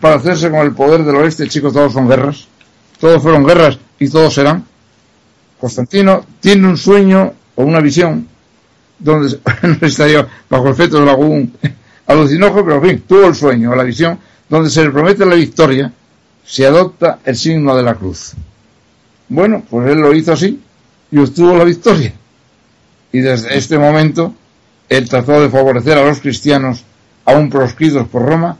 [0.00, 2.46] para hacerse con el poder del oeste, chicos, todos son guerras,
[3.00, 4.64] todos fueron guerras y todos serán.
[5.60, 8.28] Constantino tiene un sueño o una visión
[8.98, 11.52] donde no estaría bajo efecto de algún
[12.06, 14.18] alucinógeno, pero en fin, tuvo el sueño o la visión
[14.48, 15.92] donde se le promete la victoria,
[16.44, 18.32] se adopta el signo de la cruz.
[19.28, 20.60] Bueno, pues él lo hizo así
[21.10, 22.14] y obtuvo la victoria.
[23.12, 24.34] Y desde este momento
[24.88, 26.84] él trató de favorecer a los cristianos
[27.28, 28.56] aún proscritos por Roma,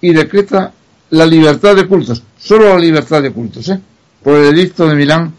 [0.00, 0.72] y decreta
[1.10, 3.78] la libertad de cultos, solo la libertad de cultos, ¿eh?
[4.22, 5.34] por el edicto de Milán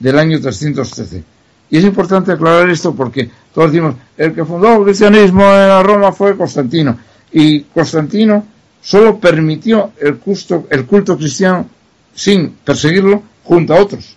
[0.00, 1.22] del año 313.
[1.70, 6.12] Y es importante aclarar esto porque todos decimos, el que fundó el cristianismo en Roma
[6.12, 6.98] fue Constantino,
[7.32, 8.44] y Constantino
[8.82, 11.68] solo permitió el culto, el culto cristiano
[12.12, 14.16] sin perseguirlo junto a otros,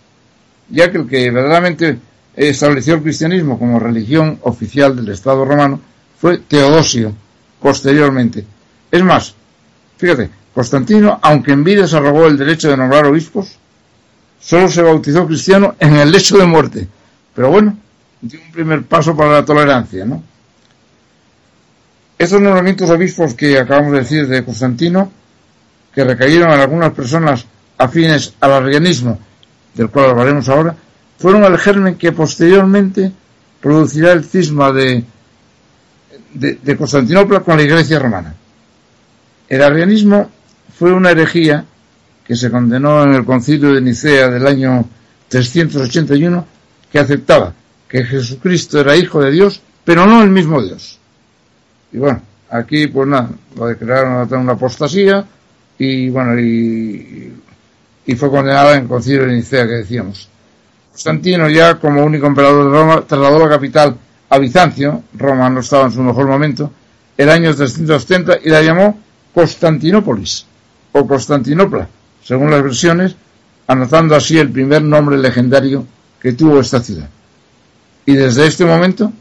[0.69, 1.99] ya que el que verdaderamente
[2.35, 5.79] estableció el cristianismo como religión oficial del Estado romano
[6.19, 7.13] fue Teodosio,
[7.61, 8.45] posteriormente.
[8.91, 9.35] Es más,
[9.97, 13.57] fíjate, Constantino, aunque en vida se arrogó el derecho de nombrar obispos,
[14.39, 16.87] solo se bautizó cristiano en el lecho de muerte.
[17.35, 17.77] Pero bueno,
[18.21, 20.23] dio un primer paso para la tolerancia, ¿no?
[22.17, 25.09] Estos nombramientos obispos que acabamos de decir de Constantino,
[25.93, 27.45] que recayeron en algunas personas
[27.77, 29.17] afines al arrianismo,
[29.73, 30.75] del cual hablaremos ahora,
[31.17, 33.11] fueron el germen que posteriormente
[33.61, 35.05] producirá el cisma de,
[36.33, 38.35] de, Constantinopla con la Iglesia romana.
[39.47, 40.29] El arrianismo
[40.77, 41.65] fue una herejía
[42.23, 44.87] que se condenó en el concilio de Nicea del año
[45.27, 46.45] 381
[46.91, 47.53] que aceptaba
[47.87, 50.99] que Jesucristo era hijo de Dios, pero no el mismo Dios.
[51.91, 55.25] Y bueno, aquí pues nada, lo declararon una apostasía
[55.79, 57.33] y bueno, y,
[58.05, 60.29] y fue condenado en el concilio de Nicea que decíamos.
[60.91, 63.97] Constantino ya como único emperador de Roma trasladó la capital
[64.29, 66.71] a Bizancio, Roma no estaba en su mejor momento,
[67.17, 68.99] el año 370 y la llamó
[69.33, 70.45] Constantinópolis
[70.91, 71.87] o Constantinopla,
[72.23, 73.15] según las versiones,
[73.67, 75.85] anotando así el primer nombre legendario
[76.21, 77.09] que tuvo esta ciudad.
[78.05, 79.11] Y desde este momento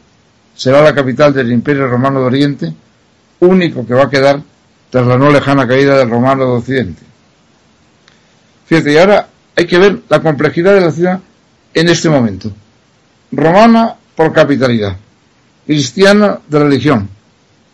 [0.55, 2.73] será la capital del Imperio Romano de Oriente,
[3.41, 4.41] único que va a quedar
[4.89, 7.01] tras la no lejana caída del Romano de Occidente.
[8.65, 11.19] Fíjate, y ahora hay que ver la complejidad de la ciudad
[11.73, 12.51] en este momento.
[13.31, 14.97] Romana por capitalidad,
[15.65, 17.07] cristiana de religión,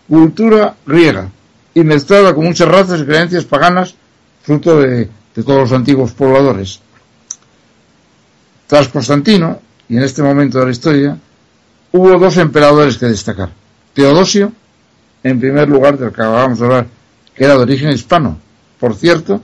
[0.07, 1.27] cultura griega
[1.73, 3.95] y mezclada con muchas razas y creencias paganas
[4.43, 6.81] fruto de, de todos los antiguos pobladores.
[8.67, 11.17] Tras Constantino, y en este momento de la historia,
[11.93, 13.49] hubo dos emperadores que destacar.
[13.95, 14.51] Teodosio,
[15.23, 16.87] en primer lugar, del que acabamos de hablar,
[17.33, 18.37] que era de origen hispano,
[18.79, 19.41] por cierto,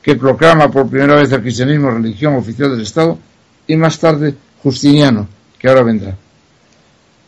[0.00, 3.18] que proclama por primera vez el cristianismo religión oficial del Estado,
[3.66, 6.16] y más tarde Justiniano, que ahora vendrá.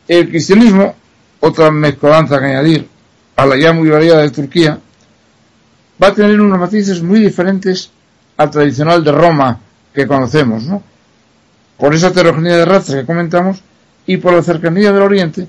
[0.07, 0.95] El cristianismo,
[1.41, 2.89] otra mezcolanza que añadir
[3.37, 4.79] a la ya muy variada de Turquía,
[6.03, 7.91] va a tener unos matices muy diferentes
[8.37, 9.61] al tradicional de Roma
[9.95, 10.83] que conocemos, ¿no?
[11.79, 13.61] Por esa heterogeneidad de razas que comentamos
[14.07, 15.47] y por la cercanía del Oriente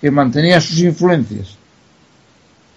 [0.00, 1.56] que mantenía sus influencias.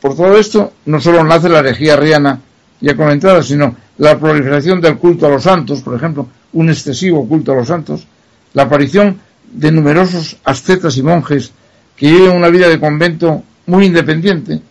[0.02, 2.40] Por todo esto, no solo nace la herejía riana
[2.82, 7.54] ya comentada, sino la proliferación del culto a los santos, por ejemplo, un excesivo culto
[7.54, 8.06] a los santos,
[8.54, 9.20] la aparición
[9.54, 11.52] de numerosos ascetas y monjes
[11.96, 14.62] que viven una vida de convento muy independiente,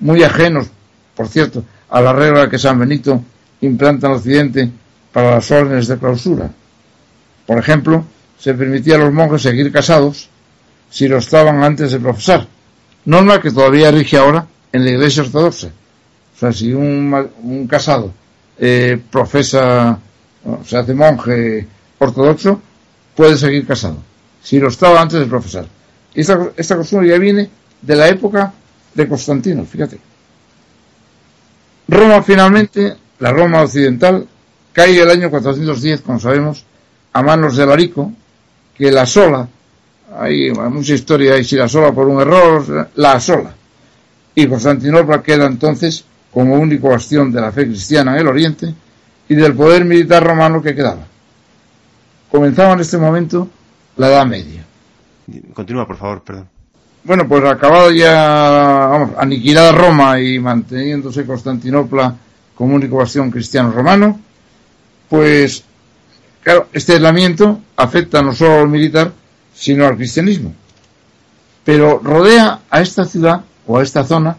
[0.00, 0.66] muy ajenos,
[1.14, 3.22] por cierto, a la regla que San Benito
[3.60, 4.70] implanta en Occidente
[5.12, 6.50] para las órdenes de clausura.
[7.46, 8.04] Por ejemplo,
[8.38, 10.28] se permitía a los monjes seguir casados
[10.90, 12.46] si lo estaban antes de profesar,
[13.04, 15.68] norma que todavía rige ahora en la Iglesia Ortodoxa.
[15.68, 18.12] O sea, si un, casado
[18.58, 19.98] eh, profesa,
[20.64, 21.66] se hace monje
[21.98, 22.60] ortodoxo,
[23.14, 24.11] puede seguir casado
[24.42, 25.66] si lo estaba antes de profesar.
[26.14, 27.48] Esta, esta costumbre ya viene
[27.80, 28.52] de la época
[28.94, 29.98] de Constantino, fíjate.
[31.88, 34.26] Roma finalmente, la Roma occidental,
[34.72, 36.64] cae el año 410, como sabemos,
[37.12, 38.12] a manos de Larico,
[38.76, 39.48] que la sola,
[40.18, 43.54] hay mucha historia, y si la sola por un error, la sola.
[44.34, 48.74] Y Constantinopla queda entonces como único bastión de la fe cristiana en el Oriente
[49.28, 51.06] y del poder militar romano que quedaba.
[52.30, 53.48] Comenzaba en este momento
[53.96, 54.64] la Edad Media.
[55.54, 56.48] Continúa, por favor, perdón.
[57.04, 62.14] Bueno, pues acabado ya, vamos, aniquilada Roma y manteniéndose Constantinopla
[62.54, 64.20] como único bastión cristiano-romano,
[65.08, 65.64] pues,
[66.42, 69.12] claro, este aislamiento afecta no solo al militar,
[69.52, 70.54] sino al cristianismo.
[71.64, 74.36] Pero rodea a esta ciudad, o a esta zona,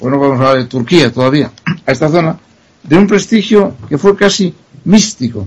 [0.00, 1.50] bueno, vamos a hablar de Turquía todavía,
[1.86, 2.38] a esta zona,
[2.82, 5.46] de un prestigio que fue casi místico,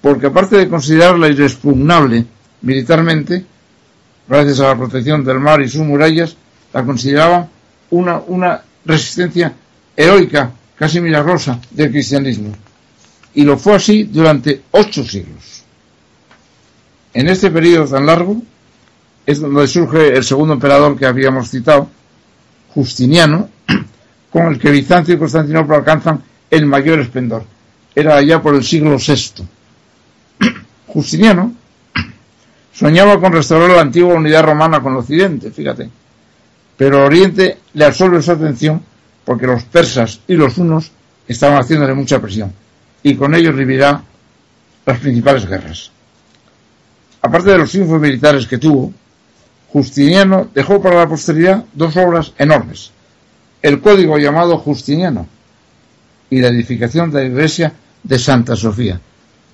[0.00, 2.26] porque aparte de considerarla irexpugnable
[2.66, 3.44] militarmente,
[4.28, 6.36] gracias a la protección del mar y sus murallas,
[6.72, 7.48] la consideraban
[7.90, 9.52] una, una resistencia
[9.96, 12.52] heroica, casi milagrosa, del cristianismo.
[13.34, 15.62] Y lo fue así durante ocho siglos.
[17.14, 18.42] En este periodo tan largo
[19.24, 21.88] es donde surge el segundo emperador que habíamos citado,
[22.74, 23.48] Justiniano,
[24.30, 27.44] con el que Bizancio y Constantinopla alcanzan el mayor esplendor.
[27.94, 29.46] Era allá por el siglo VI.
[30.88, 31.54] Justiniano
[32.76, 35.88] soñaba con restaurar la antigua unidad romana con Occidente, fíjate.
[36.76, 38.82] Pero Oriente le absorbe su atención
[39.24, 40.92] porque los persas y los hunos
[41.26, 42.52] estaban haciéndole mucha presión
[43.02, 44.02] y con ellos vivirá
[44.84, 45.90] las principales guerras.
[47.22, 48.92] Aparte de los triunfos militares que tuvo,
[49.68, 52.92] Justiniano dejó para la posteridad dos obras enormes.
[53.62, 55.26] El código llamado Justiniano
[56.30, 59.00] y la edificación de la iglesia de Santa Sofía.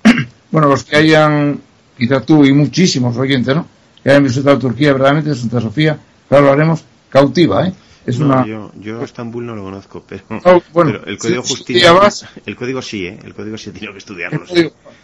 [0.51, 1.59] bueno, los que hayan
[1.97, 3.65] quizá tú y muchísimos oyentes, ¿no?
[4.03, 7.73] Que hayan visitado Turquía, verdaderamente Santa Sofía, claro, lo haremos, cautiva, ¿eh?
[8.05, 8.45] Es una...
[8.45, 11.93] yo, yo Estambul no lo conozco, pero, oh, bueno, el código justicia,
[12.45, 13.19] el código sí, ¿eh?
[13.23, 14.43] El código sí tiene que estudiarlo.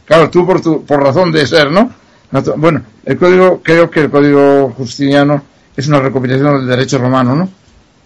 [0.05, 1.93] claro, tú por, tu, por razón de ser, ¿no?
[2.57, 5.43] Bueno, el código, creo que el código justiniano
[5.75, 7.49] es una recopilación del derecho romano, ¿no?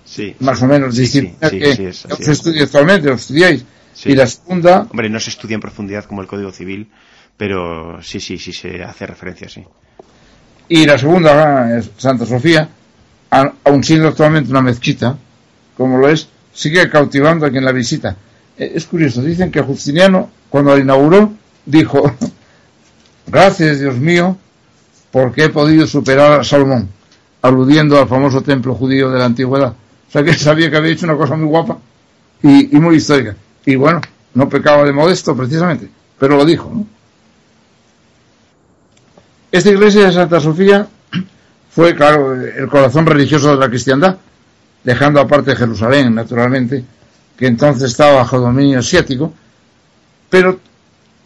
[0.06, 0.36] Sí.
[0.40, 3.66] Más o menos, sí, sí, que se estudia actualmente, lo estudiáis.
[4.06, 4.88] Y la segunda...
[4.90, 6.90] Hombre, no se estudia en profundidad como el código civil,
[7.38, 9.64] pero sí, sí, sí se hace referencia, sí.
[10.70, 12.70] Y la segunda, Santa Sofía,
[13.30, 15.18] aun siendo actualmente una mezquita,
[15.76, 18.16] como lo es, sigue cautivando a quien la visita.
[18.58, 21.34] Eh, es curioso, dicen que Justiniano, cuando la inauguró,
[21.66, 22.12] dijo,
[23.28, 24.38] gracias Dios mío,
[25.12, 26.90] porque he podido superar a Salomón,
[27.42, 29.74] aludiendo al famoso templo judío de la antigüedad.
[30.08, 31.78] O sea que sabía que había hecho una cosa muy guapa
[32.42, 33.36] y, y muy histórica.
[33.66, 34.02] Y bueno,
[34.34, 36.72] no pecaba de modesto precisamente, pero lo dijo.
[36.74, 36.86] ¿no?
[39.54, 40.88] Esta iglesia de Santa Sofía
[41.70, 44.18] fue, claro, el corazón religioso de la cristiandad,
[44.84, 46.84] dejando aparte Jerusalén, naturalmente,
[47.38, 49.32] que entonces estaba bajo dominio asiático,
[50.28, 50.60] pero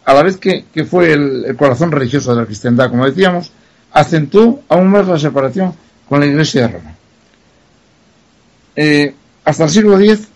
[0.04, 3.50] a la vez que, fue el, corazón religioso de la cristiandad, como decíamos,
[3.92, 5.72] acentuó aún más la separación
[6.06, 6.96] con la iglesia de Roma.
[8.76, 9.14] Eh,
[9.46, 10.28] hasta el siglo X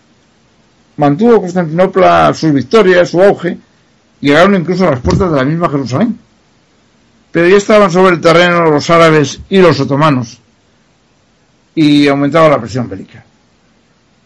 [0.97, 3.55] mantuvo Constantinopla su victoria, su auge,
[4.19, 6.17] llegaron incluso a las puertas de la misma Jerusalén
[7.33, 10.37] pero ya estaban sobre el terreno los árabes y los otomanos
[11.73, 13.25] y aumentaba la presión bélica.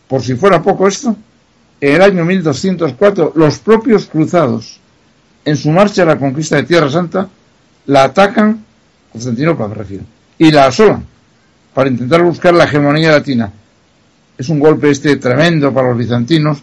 [0.10, 1.15] Por si fuera poco esto,
[1.80, 4.82] en el año 1204 los propios cruzados,
[5.46, 7.30] en su marcha a la conquista de Tierra Santa,
[7.86, 8.65] la atacan,
[9.13, 10.04] Constantinopla me refiero,
[10.38, 11.06] y la asolan
[11.74, 13.50] para intentar buscar la hegemonía latina.
[14.38, 16.62] Es un golpe este tremendo para los bizantinos,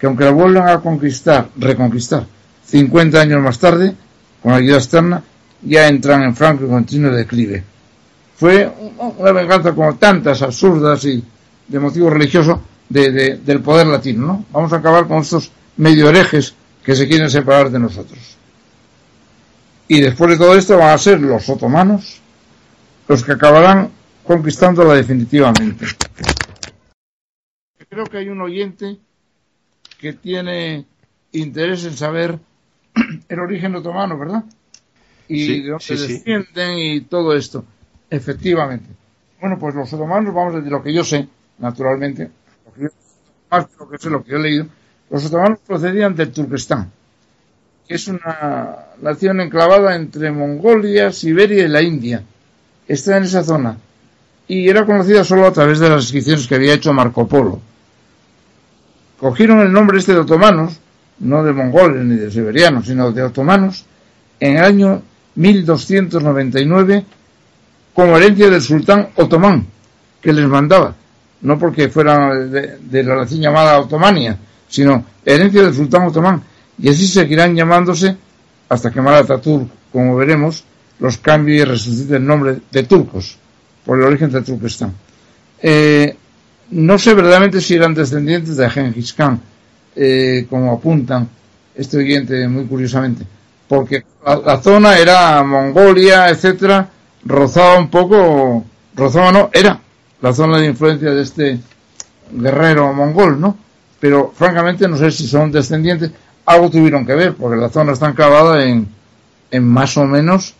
[0.00, 2.26] que aunque la vuelvan a conquistar, reconquistar,
[2.64, 3.94] 50 años más tarde,
[4.42, 5.22] con ayuda externa,
[5.66, 7.62] ya entran en franco y continuo declive.
[8.36, 8.70] Fue
[9.18, 11.22] una venganza como tantas absurdas y
[11.66, 14.44] de motivo religioso de, del poder latino, ¿no?
[14.52, 18.36] Vamos a acabar con estos medio herejes que se quieren separar de nosotros.
[19.88, 22.20] Y después de todo esto van a ser los otomanos
[23.08, 23.90] los que acabarán
[24.24, 25.86] conquistándola definitivamente.
[27.88, 28.98] Creo que hay un oyente
[29.98, 30.84] que tiene
[31.32, 32.38] interés en saber
[33.28, 34.44] el origen otomano, ¿verdad?
[35.28, 37.64] Y de dónde descienden y todo esto.
[38.10, 38.88] Efectivamente.
[39.40, 42.30] Bueno, pues los otomanos, vamos a decir lo que yo sé, naturalmente,
[43.50, 44.66] más de lo que sé, lo que yo he leído,
[45.10, 46.90] los otomanos procedían del Turquestán,
[47.86, 52.22] que es una nación enclavada entre Mongolia, Siberia y la India.
[52.88, 53.76] Está en esa zona.
[54.48, 57.60] Y era conocida solo a través de las inscripciones que había hecho Marco Polo.
[59.18, 60.78] Cogieron el nombre este de otomanos,
[61.18, 63.86] no de mongoles ni de siberianos, sino de otomanos,
[64.38, 65.02] en el año
[65.36, 67.04] 1299
[67.94, 69.66] como herencia del sultán otomán
[70.20, 70.94] que les mandaba,
[71.42, 74.36] no porque fueran de, la nación llamada Otomania,
[74.68, 76.42] sino herencia del sultán otomán.
[76.78, 78.16] Y así seguirán llamándose
[78.68, 80.64] hasta que Ataturk, como veremos,
[80.98, 83.38] los cambie y resucite el nombre de turcos,
[83.84, 84.92] por el origen de Turquestán.
[85.62, 86.16] Eh,
[86.70, 89.40] no sé verdaderamente si eran descendientes de Genghis Khan,
[89.94, 91.28] eh, como apuntan
[91.74, 93.24] este oyente muy curiosamente
[93.68, 96.88] porque la, zona era Mongolia, etcétera,
[97.24, 99.80] rozaba un poco, rozaba no, era
[100.20, 101.60] la zona de influencia de este
[102.30, 103.56] guerrero mongol, ¿no?
[104.00, 106.10] Pero francamente no sé si son descendientes,
[106.44, 108.88] algo tuvieron que ver, porque la zona está enclavada en,
[109.50, 110.54] en más o menos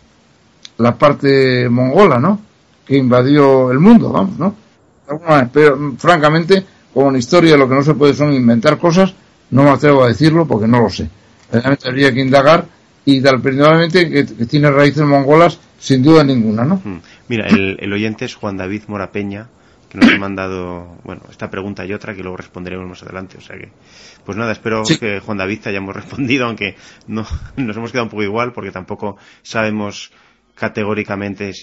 [0.77, 2.39] la parte mongola, ¿no?
[2.85, 4.55] Que invadió el mundo, vamos, ¿no?
[5.53, 9.13] Pero francamente, como en historia lo que no se puede son inventar cosas,
[9.51, 11.09] no me atrevo a decirlo porque no lo sé.
[11.51, 12.65] Realmente habría que indagar
[13.07, 16.81] y tal, principalmente que, tiene raíces mongolas sin duda ninguna, ¿no?
[16.83, 16.99] Hmm.
[17.29, 19.47] Mira, el, oyente es Juan David Morapeña,
[19.87, 23.41] que nos ha mandado, bueno, esta pregunta y otra que luego responderemos más adelante, o
[23.41, 23.71] sea que,
[24.25, 26.75] pues nada, espero que Juan David te hayamos respondido, aunque
[27.07, 30.11] no, nos hemos quedado un poco igual porque tampoco sabemos
[30.55, 31.53] categóricamente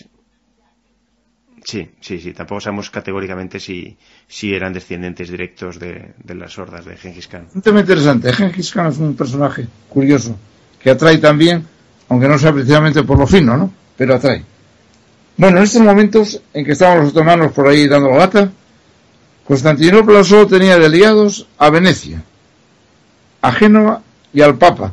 [1.66, 2.34] Sí, sí, sí.
[2.34, 3.96] Tampoco sabemos categóricamente si,
[4.28, 7.48] si eran descendientes directos de, de las hordas de Genghis Khan.
[7.54, 8.30] Un tema interesante.
[8.34, 10.38] Genghis Khan es un personaje curioso
[10.84, 11.66] que atrae también,
[12.10, 13.72] aunque no sea precisamente por lo fino, ¿no?
[13.96, 14.44] Pero atrae.
[15.38, 18.52] Bueno, en estos momentos en que estaban los otomanos por ahí dando la lata,
[19.48, 22.22] Constantinopla solo tenía de aliados a Venecia,
[23.40, 24.02] a Génova
[24.34, 24.92] y al Papa.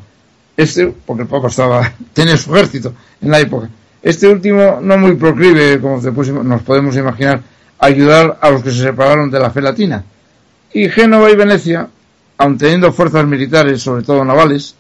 [0.56, 3.70] Este, porque el Papa estaba, tenía su ejército en la época.
[4.02, 7.42] Este último no muy proclive, como nos podemos imaginar,
[7.80, 10.06] ayudar a los que se separaron de la fe latina.
[10.74, 11.90] Y Génova y Venecia,
[12.38, 14.76] aun teniendo fuerzas militares, sobre todo navales,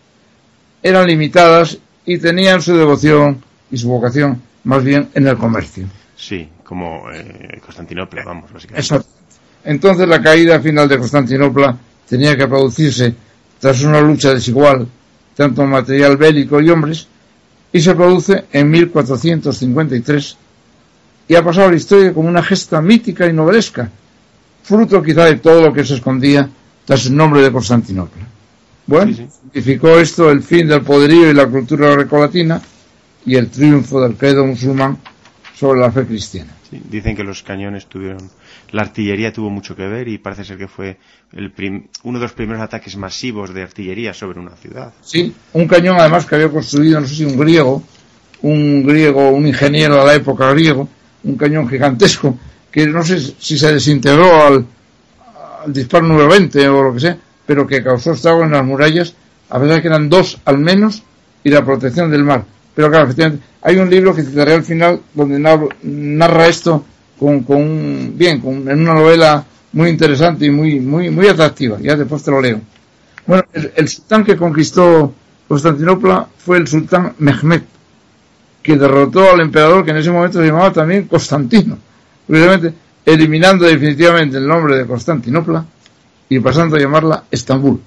[0.83, 5.87] eran limitadas y tenían su devoción y su vocación más bien en el comercio.
[6.15, 8.81] Sí, como eh, Constantinopla, vamos, básicamente.
[8.81, 9.07] Exacto.
[9.63, 11.77] Entonces la caída final de Constantinopla
[12.07, 13.13] tenía que producirse
[13.59, 14.87] tras una lucha desigual,
[15.35, 17.07] tanto material bélico y hombres,
[17.71, 20.37] y se produce en 1453
[21.27, 23.89] y ha pasado a la historia como una gesta mítica y novelesca,
[24.63, 26.49] fruto quizá de todo lo que se escondía
[26.85, 28.30] tras el nombre de Constantinopla.
[28.91, 32.61] Bueno, significó esto el fin del poderío y la cultura grecolatina
[33.25, 34.97] y el triunfo del credo musulmán
[35.55, 36.51] sobre la fe cristiana.
[36.89, 38.29] dicen que los cañones tuvieron,
[38.71, 40.97] la artillería tuvo mucho que ver y parece ser que fue
[41.31, 41.53] el
[42.03, 44.91] uno de los primeros ataques masivos de artillería sobre una ciudad.
[44.99, 47.81] Sí, un cañón además que había construido, no sé si un griego,
[48.41, 50.89] un griego, un ingeniero de la época griego,
[51.23, 52.37] un cañón gigantesco
[52.69, 54.65] que no sé si se desintegró al,
[55.63, 59.15] al disparo número 20 o lo que sea, pero que causó estrago en las murallas,
[59.49, 61.03] a pesar de que eran dos al menos,
[61.43, 62.43] y la protección del mar.
[62.75, 66.85] Pero claro, efectivamente, hay un libro que citaré al final donde narra esto
[67.19, 71.77] con, bien, en una novela muy interesante y muy, muy, muy atractiva.
[71.79, 72.59] Ya después te lo leo.
[73.27, 75.13] Bueno, el, sultán que conquistó
[75.47, 77.61] Constantinopla fue el sultán Mehmed,
[78.63, 81.77] que derrotó al emperador que en ese momento se llamaba también Constantino.
[82.25, 82.73] Curiosamente,
[83.05, 85.65] eliminando definitivamente el nombre de Constantinopla
[86.31, 87.81] y pasando a llamarla Estambul.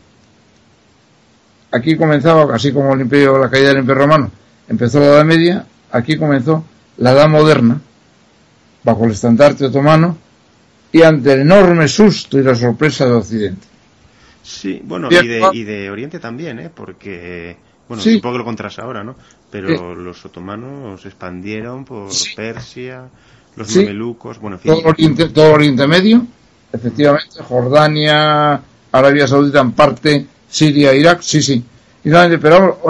[1.71, 4.31] Aquí comenzaba, así como el imperio, la caída del imperio romano,
[4.69, 6.63] empezó la Edad Media, aquí comenzó
[6.99, 7.81] la Edad Moderna,
[8.83, 10.19] bajo el estandarte otomano
[10.93, 13.67] y ante el enorme susto y la sorpresa de Occidente.
[14.43, 16.71] Sí, bueno, y de, Oriente también, ¿eh?
[16.73, 17.57] porque,
[17.89, 19.17] bueno, poco lo contras ahora, ¿no?
[19.51, 23.09] Pero los otomanos se expandieron por Persia,
[23.57, 24.73] los mamelucos, bueno, en fin.
[24.75, 26.27] Todo Oriente, todo Oriente Medio,
[26.75, 28.61] efectivamente, Jordania,
[28.93, 31.65] Arabia Saudita en parte, Siria, Irak, sí, sí.
[32.03, 32.81] Pero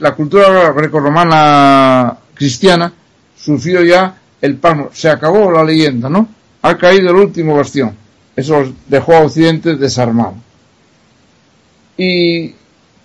[0.00, 2.92] la cultura grecorromana cristiana
[3.36, 4.90] sufrió ya el palmo.
[4.92, 6.28] Se acabó la leyenda, ¿no?
[6.62, 7.96] Ha caído el último bastión.
[8.36, 10.34] Eso dejó a Occidente desarmado.
[11.96, 12.54] Y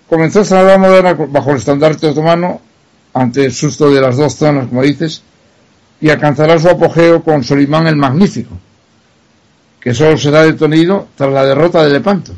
[0.09, 2.61] comenzó esta edad moderna bajo el estandarte otomano,
[3.13, 5.23] ante el susto de las dos zonas, como dices,
[6.01, 8.55] y alcanzará su apogeo con Solimán el Magnífico,
[9.79, 12.33] que solo será detenido tras la derrota de Lepanto.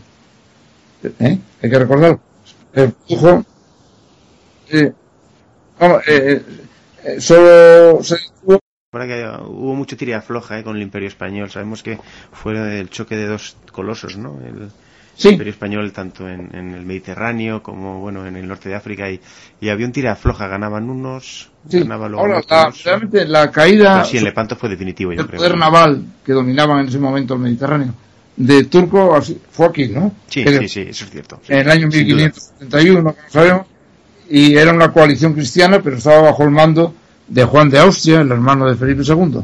[1.04, 1.40] ¿Eh?
[1.62, 2.20] Hay que recordar.
[2.74, 2.94] El
[4.70, 4.94] eh,
[6.08, 6.42] eh,
[7.04, 8.18] eh, solo se
[8.92, 11.50] que hubo mucho tira floja eh, con el Imperio Español.
[11.50, 11.98] Sabemos que
[12.34, 14.40] fue el choque de dos colosos, ¿no?
[14.42, 14.70] El,
[15.30, 19.20] Imperio Español tanto en, el Mediterráneo como bueno en el norte de África y,
[19.70, 20.48] había un tira floja.
[20.48, 24.04] Ganaban unos, ganaban los Ahora, La, realmente la caída.
[24.06, 25.12] sí, en Lepanto fue definitivo.
[25.12, 27.94] el poder naval que dominaba en ese momento el Mediterráneo
[28.36, 30.14] de turco fue aquí, ¿no?
[30.28, 31.40] Sí, sí, sí, eso es cierto.
[31.48, 33.68] en el año 1571, como sabemos,
[34.30, 36.94] y era una coalición cristiana, pero estaba bajo el mando
[37.28, 39.42] de Juan de Austria, el hermano de Felipe II.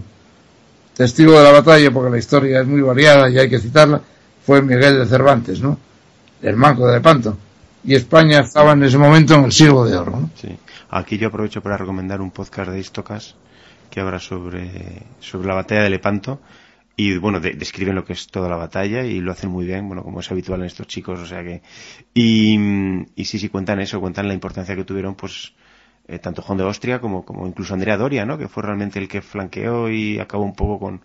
[0.96, 4.02] Testigo de la batalla, porque la historia es muy variada y hay que citarla,
[4.48, 5.78] fue Miguel de Cervantes, ¿no?
[6.42, 7.38] El manco de Lepanto.
[7.84, 10.30] Y España estaba en ese momento en el siglo de oro, ¿no?
[10.36, 10.56] Sí.
[10.90, 13.36] Aquí yo aprovecho para recomendar un podcast de Istocas
[13.90, 16.40] que habla sobre, sobre la batalla de Lepanto
[16.96, 20.02] y bueno, describen lo que es toda la batalla y lo hacen muy bien, bueno,
[20.02, 21.62] como es habitual en estos chicos, o sea que
[22.14, 22.58] y,
[23.18, 25.52] y sí, sí cuentan eso, cuentan la importancia que tuvieron pues
[26.08, 28.38] eh, tanto Juan de Austria como, como incluso Andrea Doria, ¿no?
[28.38, 31.02] Que fue realmente el que flanqueó y acabó un poco con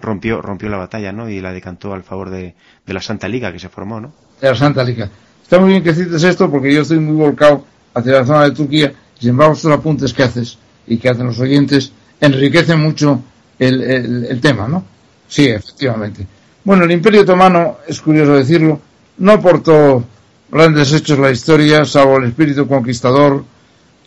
[0.00, 1.28] rompió rompió la batalla, ¿no?
[1.28, 2.54] Y la decantó al favor de,
[2.86, 4.12] de la Santa Liga que se formó, ¿no?
[4.40, 5.08] La Santa Liga.
[5.42, 8.52] Está muy bien que cites esto porque yo estoy muy volcado hacia la zona de
[8.52, 13.22] Turquía sin embargo estos apuntes que haces y que hacen los oyentes enriquecen mucho
[13.58, 14.84] el, el, tema, ¿no?
[15.28, 16.26] Sí, efectivamente.
[16.64, 18.80] Bueno, el Imperio Otomano, es curioso decirlo,
[19.18, 20.04] no aportó
[20.50, 23.44] grandes hechos la historia, salvo el espíritu conquistador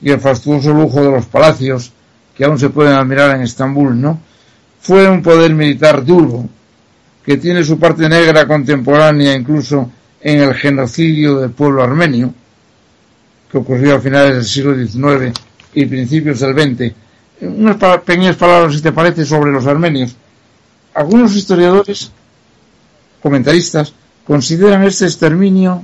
[0.01, 1.91] y el fastuoso lujo de los palacios
[2.35, 4.19] que aún se pueden admirar en Estambul, ¿no?
[4.83, 6.47] Fue un poder militar duro,
[7.25, 12.33] que tiene su parte negra contemporánea incluso en el genocidio del pueblo armenio,
[13.51, 15.37] que ocurrió a finales del siglo XIX
[15.73, 16.93] y principios del XX.
[17.41, 20.15] Unas pequeñas palabras, si te parece, sobre los armenios
[20.93, 22.11] algunos historiadores,
[23.21, 23.93] comentaristas,
[24.25, 25.83] consideran este exterminio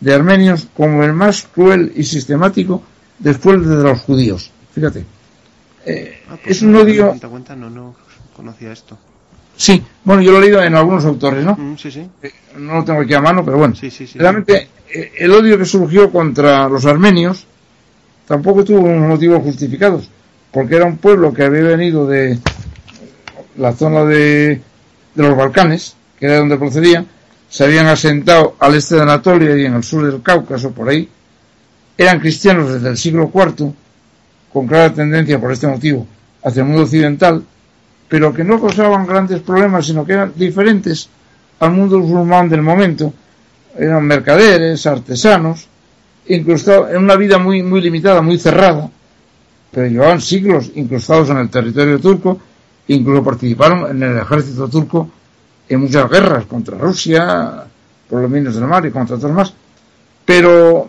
[0.00, 2.82] de armenios como el más cruel y sistemático
[3.18, 4.50] después de los judíos.
[4.74, 5.04] Fíjate.
[5.86, 7.14] Eh, ah, pues es un odio.
[7.56, 7.94] no, no
[8.34, 8.98] conocía esto.
[9.56, 11.54] Sí, bueno, yo lo he leído en algunos autores, ¿no?
[11.56, 12.08] Mm, sí, sí.
[12.22, 13.74] Eh, no lo tengo aquí a mano, pero bueno.
[13.74, 17.46] Sí, sí, realmente, eh, el odio que surgió contra los armenios
[18.26, 20.10] tampoco tuvo unos motivos justificados,
[20.50, 22.38] porque era un pueblo que había venido de,
[23.56, 24.60] la zona de,
[25.14, 27.06] de los Balcanes, que era donde procedían,
[27.48, 31.08] se habían asentado al este de Anatolia y en el sur del Cáucaso, por ahí,
[31.96, 33.72] eran cristianos desde el siglo IV,
[34.54, 36.06] con clara tendencia por este motivo
[36.44, 37.42] hacia el mundo occidental,
[38.08, 41.08] pero que no causaban grandes problemas, sino que eran diferentes
[41.58, 43.12] al mundo musulmán del momento.
[43.76, 45.66] Eran mercaderes, artesanos,
[46.28, 48.88] incrustados en una vida muy, muy limitada, muy cerrada,
[49.72, 52.38] pero llevaban siglos incrustados en el territorio turco,
[52.86, 55.10] incluso participaron en el ejército turco
[55.68, 57.64] en muchas guerras contra Rusia,
[58.08, 59.52] por los minos del mar y contra otros más,
[60.24, 60.88] pero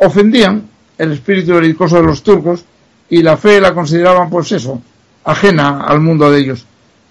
[0.00, 2.66] ofendían el espíritu belicoso de los turcos
[3.10, 4.80] y la fe la consideraban, pues eso,
[5.24, 6.64] ajena al mundo de ellos.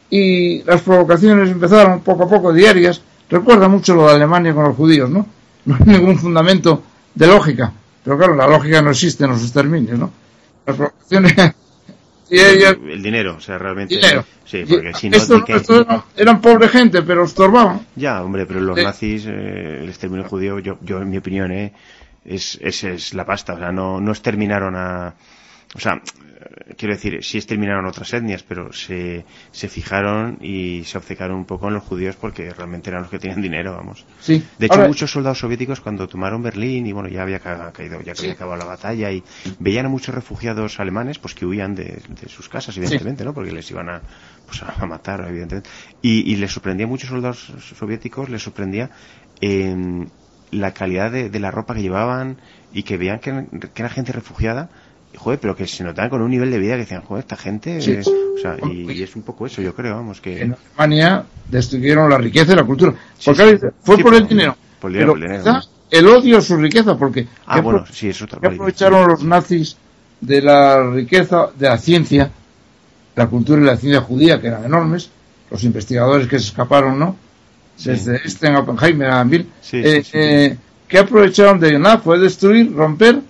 [0.10, 3.02] Y las provocaciones empezaron poco a poco, diarias.
[3.30, 5.26] Recuerda mucho lo de Alemania con los judíos, ¿no?
[5.66, 6.82] No hay ningún fundamento
[7.14, 7.72] de lógica.
[8.04, 10.12] Pero claro, la lógica no existe en los exterminios, ¿no?
[10.66, 11.34] Las provocaciones...
[12.30, 13.96] el dinero, o sea, realmente.
[13.96, 14.24] Dinero.
[14.46, 15.18] Sí, porque si no.
[16.16, 17.82] eran, pobre gente, pero estorbaban.
[17.96, 21.74] Ya, hombre, pero los nazis, eh, el exterminio judío, yo, yo en mi opinión, eh,
[22.26, 23.54] es, es, es la pasta.
[23.54, 25.14] O sea, no, no exterminaron a.
[25.76, 26.02] O sea,
[26.78, 31.68] quiero decir, sí exterminaron otras etnias, pero se, se fijaron y se obcecaron un poco
[31.68, 34.06] en los judíos porque realmente eran los que tenían dinero, vamos.
[34.20, 34.44] Sí.
[34.58, 38.34] De hecho, muchos soldados soviéticos cuando tomaron Berlín y bueno, ya había caído, ya había
[38.34, 39.24] acabado la batalla y
[39.60, 43.34] veían a muchos refugiados alemanes pues que huían de, sus casas, evidentemente, ¿no?
[43.34, 44.02] Porque les iban a,
[44.46, 45.70] pues, a matar, evidentemente.
[46.02, 48.90] Y, y les sorprendía a muchos soldados soviéticos, les sorprendía
[49.42, 49.76] eh,
[50.52, 52.38] la calidad de, de, la ropa que llevaban
[52.74, 54.70] y que veían que, que era gente refugiada
[55.18, 57.78] joder, pero que se notaban con un nivel de vida que decían, joder, esta gente,
[57.78, 60.42] o sea, y, es un poco eso, yo creo, vamos, que...
[60.42, 62.94] En Alemania destruyeron la riqueza y la cultura,
[63.26, 65.44] porque fue por el dinero, por el dinero,
[65.92, 69.76] el odio a su riqueza, porque ah, bueno, sí, eso aprovecharon los nazis
[70.22, 72.32] de la riqueza, de la ciencia,
[73.16, 75.10] la cultura y la ciencia judía, que eran enormes,
[75.50, 77.16] los investigadores que se escaparon, ¿no?
[77.84, 80.58] Desde Einstein, Oppenheimer, a Bill, eh, eh,
[80.88, 83.22] que aprovecharon de nada, fue destruir, romper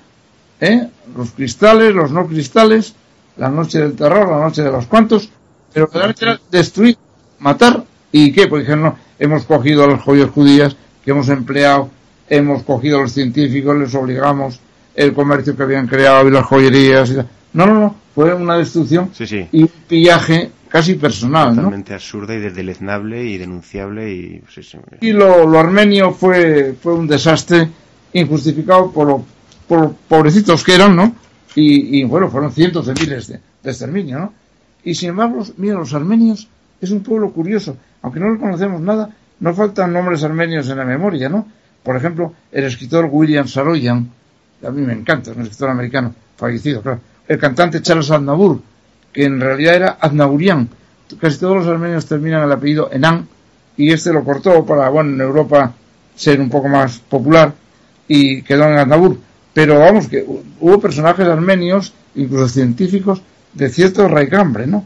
[0.60, 0.88] ¿eh?
[1.16, 2.94] los cristales, los no cristales,
[3.38, 5.30] la noche del terror, la noche de los cuantos,
[5.74, 6.98] pero realmente era destruir,
[7.40, 8.48] matar, ¿y qué?
[8.48, 11.90] Pues dijeron, no, hemos cogido a las joyas judías que hemos empleado,
[12.30, 14.60] hemos cogido a los científicos, les obligamos
[14.96, 17.10] el comercio que habían creado y las joyerías.
[17.12, 17.16] Y
[17.54, 19.12] no, no, no, fue una destrucción
[19.52, 21.56] y un pillaje casi personal.
[21.56, 24.12] Totalmente absurda y deleznable y denunciable.
[24.12, 24.44] Y,
[25.02, 27.70] y lo, lo armenio fue, fue un desastre
[28.14, 29.26] injustificado por lo
[29.70, 31.16] por pobrecitos que eran, ¿no?
[31.56, 34.34] Y, bueno, fueron cientos de miles de, exterminio, ¿no?
[34.84, 36.48] Y sin embargo, mira, los armenios
[36.82, 39.10] es un pueblo curioso, aunque no les conocemos nada,
[39.40, 41.48] no faltan nombres armenios en la memoria, ¿no?
[41.84, 44.10] Por ejemplo, el escritor William Saroyan,
[44.66, 47.02] a mí me encanta, es un escritor americano, fallecido, claro.
[47.28, 48.62] El cantante Charles Aznavour,
[49.14, 50.68] que en realidad era Aznavourian.
[51.20, 53.28] Casi todos los armenios terminan el apellido Enan,
[53.78, 55.74] y este lo cortó para, bueno, en Europa
[56.16, 57.54] ser un poco más popular,
[58.08, 60.26] y quedó en Aznavour pero vamos, que
[60.60, 63.22] hubo personajes armenios, incluso científicos,
[63.54, 64.86] de cierto raigambre, ¿no?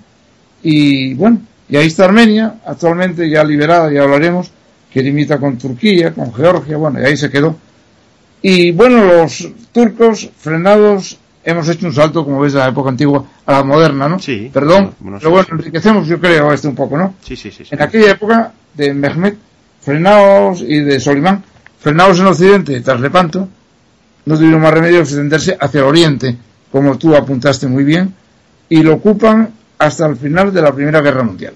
[0.62, 4.52] Y bueno, y ahí está Armenia, actualmente ya liberada, ya hablaremos,
[4.92, 7.56] que limita con Turquía, con Georgia, bueno, y ahí se quedó.
[8.42, 13.26] Y bueno, los turcos frenados, hemos hecho un salto, como ves, de la época antigua
[13.46, 14.20] a la moderna, ¿no?
[14.20, 14.50] Sí.
[14.54, 17.16] Perdón, pero bueno, enriquecemos, yo creo, este un poco, ¿no?
[17.24, 17.64] Sí, sí, sí.
[17.72, 19.38] En aquella época de Mehmet,
[19.82, 21.44] frenados, y de Solimán,
[21.80, 23.50] frenados en Occidente, tras Lepanto,
[24.26, 26.38] no tuvieron más remedio que extenderse hacia el oriente,
[26.72, 28.14] como tú apuntaste muy bien,
[28.70, 31.54] y lo ocupan hasta el final de la Primera Guerra Mundial.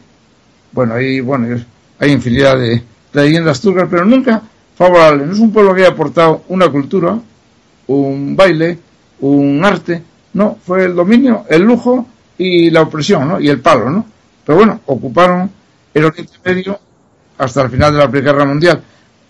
[0.71, 1.57] Bueno, bueno,
[1.99, 4.41] hay infinidad de, leyendas turcas, pero nunca
[4.75, 5.25] favorable.
[5.25, 7.17] No es un pueblo que haya aportado una cultura,
[7.87, 8.77] un baile,
[9.21, 10.03] un arte,
[10.33, 12.05] no, fue el dominio, el lujo
[12.37, 13.39] y la opresión, ¿no?
[13.39, 14.05] Y el palo, ¿no?
[14.45, 15.49] Pero bueno, ocuparon
[15.93, 16.79] el Oriente Medio
[17.37, 18.81] hasta el final de la Primera Guerra Mundial.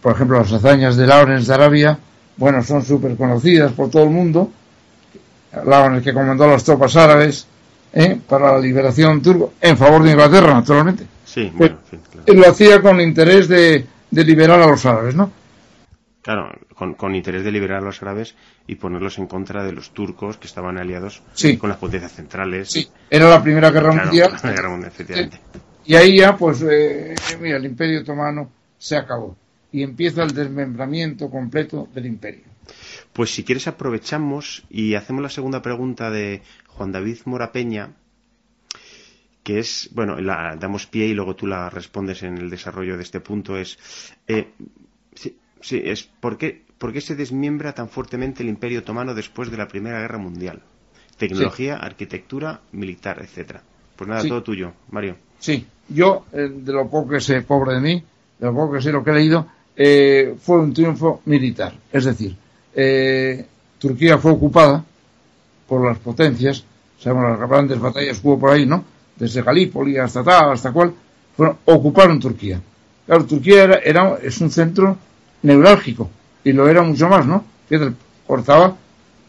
[0.01, 1.97] Por ejemplo, las hazañas de Lawrence de Arabia,
[2.37, 4.51] bueno, son súper conocidas por todo el mundo,
[5.51, 7.47] el que comandó las tropas árabes
[7.93, 8.19] ¿eh?
[8.27, 11.05] para la liberación turco, en favor de Inglaterra, naturalmente.
[11.25, 11.79] Sí, bueno,
[12.25, 15.31] Él lo hacía con interés de, liberar a los árabes, ¿no?
[16.21, 18.35] Claro, con, interés de liberar a los árabes
[18.67, 21.23] y ponerlos en contra de los turcos que estaban aliados
[21.57, 22.69] con las potencias centrales.
[22.69, 24.37] Sí, era la Primera Guerra Mundial.
[24.43, 25.39] La Guerra Mundial, efectivamente.
[25.85, 29.37] Y ahí ya, pues, eh, mira, el Imperio Otomano se acabó
[29.71, 32.43] y empieza el desmembramiento completo del imperio.
[33.13, 37.91] Pues si quieres aprovechamos y hacemos la segunda pregunta de Juan David Morapeña,
[39.43, 43.03] que es, bueno, la damos pie y luego tú la respondes en el desarrollo de
[43.03, 43.77] este punto, es,
[44.27, 44.51] eh,
[45.15, 49.57] sí, es ¿por qué, ¿por qué se desmiembra tan fuertemente el imperio otomano después de
[49.57, 50.61] la Primera Guerra Mundial?
[51.17, 53.63] Tecnología, arquitectura, militar, etcétera.
[53.95, 55.15] Pues nada, todo tuyo, Mario.
[55.39, 58.03] Sí, yo, eh, de lo poco que sé, pobre de mí,
[58.37, 59.47] de lo poco que sé lo que he leído,
[59.77, 61.73] eh, fue un triunfo militar.
[61.91, 62.35] Es decir,
[62.73, 63.45] eh,
[63.77, 64.83] Turquía fue ocupada
[65.67, 66.63] por las potencias,
[66.99, 68.83] sabemos las grandes batallas que hubo por ahí, ¿no?
[69.15, 70.93] Desde Galípoli hasta tal, hasta cual,
[71.35, 72.59] fueron, ocuparon Turquía.
[73.05, 74.97] Claro, Turquía era, era, es un centro
[75.43, 76.09] neurálgico,
[76.43, 77.45] y lo era mucho más, ¿no?
[77.69, 77.91] Que
[78.25, 78.75] cortaba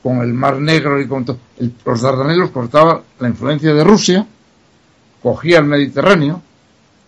[0.03, 1.39] con el Mar Negro y con todo,
[1.85, 4.27] los Dardanelos cortaba la influencia de Rusia,
[5.23, 6.41] cogía el Mediterráneo,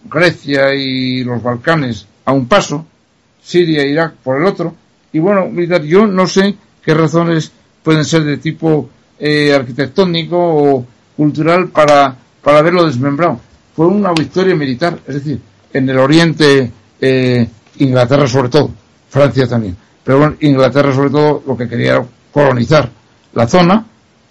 [0.04, 2.86] Grecia y los Balcanes a un paso,
[3.42, 4.74] Siria e Irak por el otro,
[5.12, 5.50] y bueno,
[5.82, 7.50] yo no sé qué razones
[7.82, 8.88] pueden ser de tipo
[9.18, 10.86] eh, arquitectónico o
[11.16, 13.40] cultural para, para verlo desmembrado.
[13.74, 15.40] Fue una victoria militar, es decir,
[15.72, 16.70] en el Oriente,
[17.00, 18.70] eh, Inglaterra sobre todo,
[19.08, 19.76] Francia también.
[20.04, 22.88] Pero bueno, Inglaterra sobre todo lo que quería era colonizar
[23.34, 23.84] la zona,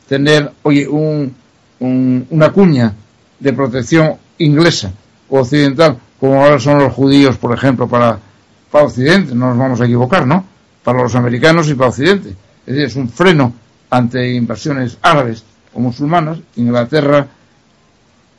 [0.08, 1.36] tener, oye, un,
[1.80, 2.94] una cuña
[3.40, 4.92] de protección inglesa
[5.30, 8.20] o occidental, como ahora son los judíos, por ejemplo, para,
[8.72, 10.46] para Occidente, no nos vamos a equivocar, ¿no?
[10.84, 12.30] Para los americanos y para Occidente.
[12.30, 13.54] Es decir, es un freno
[13.90, 15.44] ante invasiones árabes
[15.74, 16.40] o musulmanas.
[16.56, 17.28] Inglaterra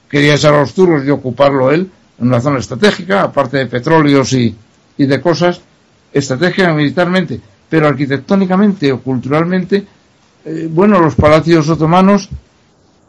[0.09, 4.33] quería echar a los turcos y ocuparlo él en una zona estratégica, aparte de petróleos
[4.33, 4.55] y,
[4.99, 5.61] de cosas,
[6.13, 9.87] estratégica militarmente, pero arquitectónicamente o culturalmente,
[10.45, 12.29] eh, bueno, los palacios otomanos,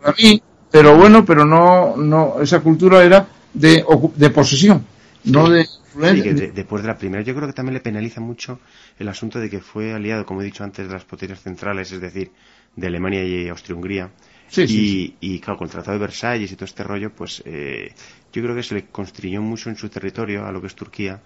[0.04, 0.42] a mí,
[0.72, 3.84] pero bueno, pero no, no, esa cultura era de,
[4.16, 4.86] de posesión,
[5.24, 8.60] no de Sí, que después de la primera, yo creo que también le penaliza mucho
[8.98, 12.00] el asunto de que fue aliado, como he dicho antes, de las potencias centrales, es
[12.00, 12.32] decir,
[12.76, 14.10] de Alemania y Austria-Hungría.
[14.56, 17.94] y, y, claro, con el Tratado de Versalles y todo este rollo, pues eh,
[18.32, 21.22] yo creo que se le constriñó mucho en su territorio a lo que es Turquía,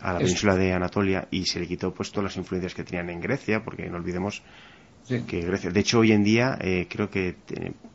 [0.00, 3.10] a la península de Anatolia, y se le quitó pues todas las influencias que tenían
[3.10, 4.42] en Grecia, porque no olvidemos
[5.06, 7.36] que Grecia, de hecho hoy en día eh, creo que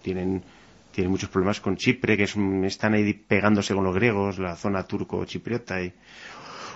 [0.01, 0.43] tienen
[0.91, 4.83] tiene muchos problemas con Chipre, que es, están ahí pegándose con los griegos, la zona
[4.83, 5.81] turco-chipriota.
[5.83, 5.93] Y,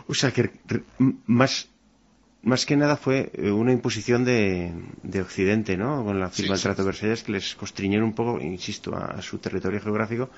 [0.07, 0.51] o sea que
[1.25, 1.69] más,
[2.45, 6.03] más que nada fue eh, una imposición de, de Occidente, ¿no?
[6.05, 9.39] Con la firma del Trato de Versalles que les constriñeron un poco, insisto, a, su
[9.39, 10.29] territorio geográfico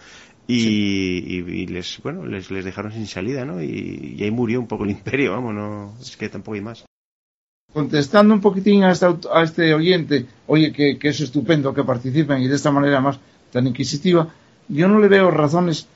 [0.48, 3.62] y, y, les, bueno, les, les dejaron sin salida, ¿no?
[3.62, 6.86] Y, ahí murió un poco el imperio, vamos, no, es que tampoco hay más.
[7.74, 12.42] Contestando un poquitín a este, a este oyente, oye, que, que es estupendo que participen
[12.42, 13.20] y de esta manera más
[13.52, 14.28] tan inquisitiva,
[14.70, 15.88] yo no le veo razones,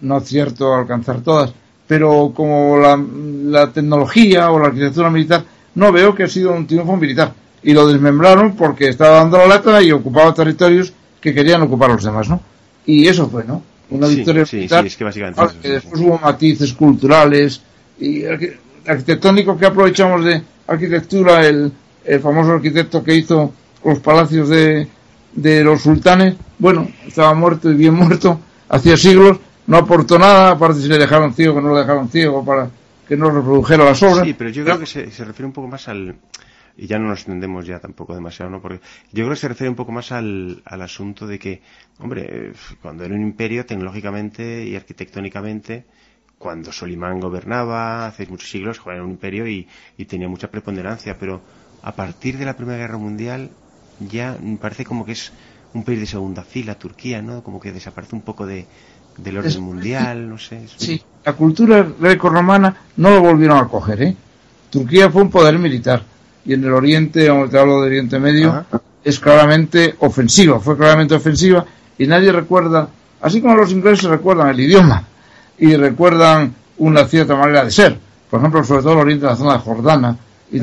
[0.00, 1.52] no es cierto alcanzar todas,
[1.86, 5.44] pero como la, tecnología o la arquitectura militar,
[5.74, 7.32] no veo que ha sido un triunfo militar.
[7.62, 12.04] Y lo desmembraron porque estaba dando la lata y ocupaba territorios que querían ocupar los
[12.04, 12.40] demás, ¿no?
[12.84, 13.62] Y eso fue, ¿no?
[13.90, 14.86] Una victoria militar.
[14.86, 17.60] que básicamente después hubo matices culturales
[17.98, 18.24] y
[18.86, 21.72] arquitectónicos que aprovechamos de arquitectura, el,
[22.04, 23.52] el famoso arquitecto que hizo
[23.84, 24.86] los palacios de,
[25.34, 30.80] de los sultanes, bueno, estaba muerto y bien muerto, hacía siglos, no aportó nada, aparte
[30.80, 32.70] si le dejaron ciego, que no lo dejaron ciego para
[33.08, 34.26] que no reprodujera las obras.
[34.26, 36.16] Sí, pero yo creo que se, refiere un poco más al,
[36.76, 38.60] y ya no nos extendemos ya tampoco demasiado, ¿no?
[38.60, 38.80] Porque
[39.12, 41.62] yo creo que se refiere un poco más al, al asunto de que,
[41.98, 45.84] hombre, cuando era un imperio tecnológicamente y arquitectónicamente,
[46.38, 49.66] cuando Solimán gobernaba hace muchos siglos, era un imperio y,
[49.96, 51.40] y tenía mucha preponderancia, pero
[51.82, 53.50] a partir de la Primera Guerra Mundial
[54.00, 55.32] ya parece como que es
[55.72, 57.42] un país de segunda fila, Turquía, ¿no?
[57.42, 58.66] Como que desaparece un poco de,
[59.18, 60.66] del orden mundial, no sé.
[60.76, 64.16] Sí, la cultura greco-romana no lo volvieron a coger, ¿eh?
[64.70, 66.02] Turquía fue un poder militar
[66.44, 68.64] y en el Oriente, como te hablo de Oriente Medio,
[69.02, 71.64] es claramente ofensiva, fue claramente ofensiva
[71.96, 72.88] y nadie recuerda,
[73.20, 75.04] así como los ingleses recuerdan el idioma
[75.58, 77.96] y recuerdan una cierta manera de ser,
[78.28, 80.18] por ejemplo, sobre todo el Oriente, la zona de Jordana
[80.50, 80.60] y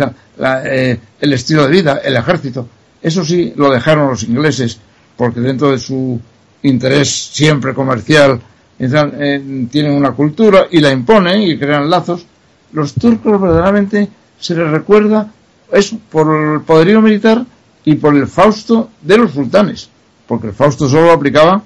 [0.65, 2.67] eh, el estilo de vida, el ejército,
[3.01, 4.79] eso sí lo dejaron los ingleses,
[5.17, 6.19] porque dentro de su
[6.63, 8.39] interés siempre comercial
[8.77, 12.25] tienen una cultura y la imponen y crean lazos.
[12.73, 15.31] Los turcos verdaderamente se les recuerda
[15.71, 17.45] eso por el poderío militar
[17.85, 19.89] y por el Fausto de los sultanes,
[20.27, 21.61] porque el Fausto solo aplicaba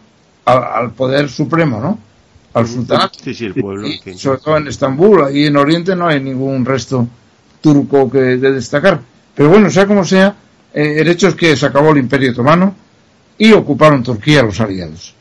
[0.46, 2.00] al, poder supremo, ¿no?
[2.54, 3.10] Al sultán.
[3.22, 3.88] Sí, sí, el pueblo.
[4.16, 7.08] sobre todo en Estambul, y en Oriente no hay ningún resto
[7.62, 9.02] turco que de destacar.
[9.34, 10.36] Pero bueno, sea como sea,
[10.76, 12.76] eh, el hecho es que se acabó el Imperio Otomano
[13.38, 15.16] y ocuparon Turquía los aliados.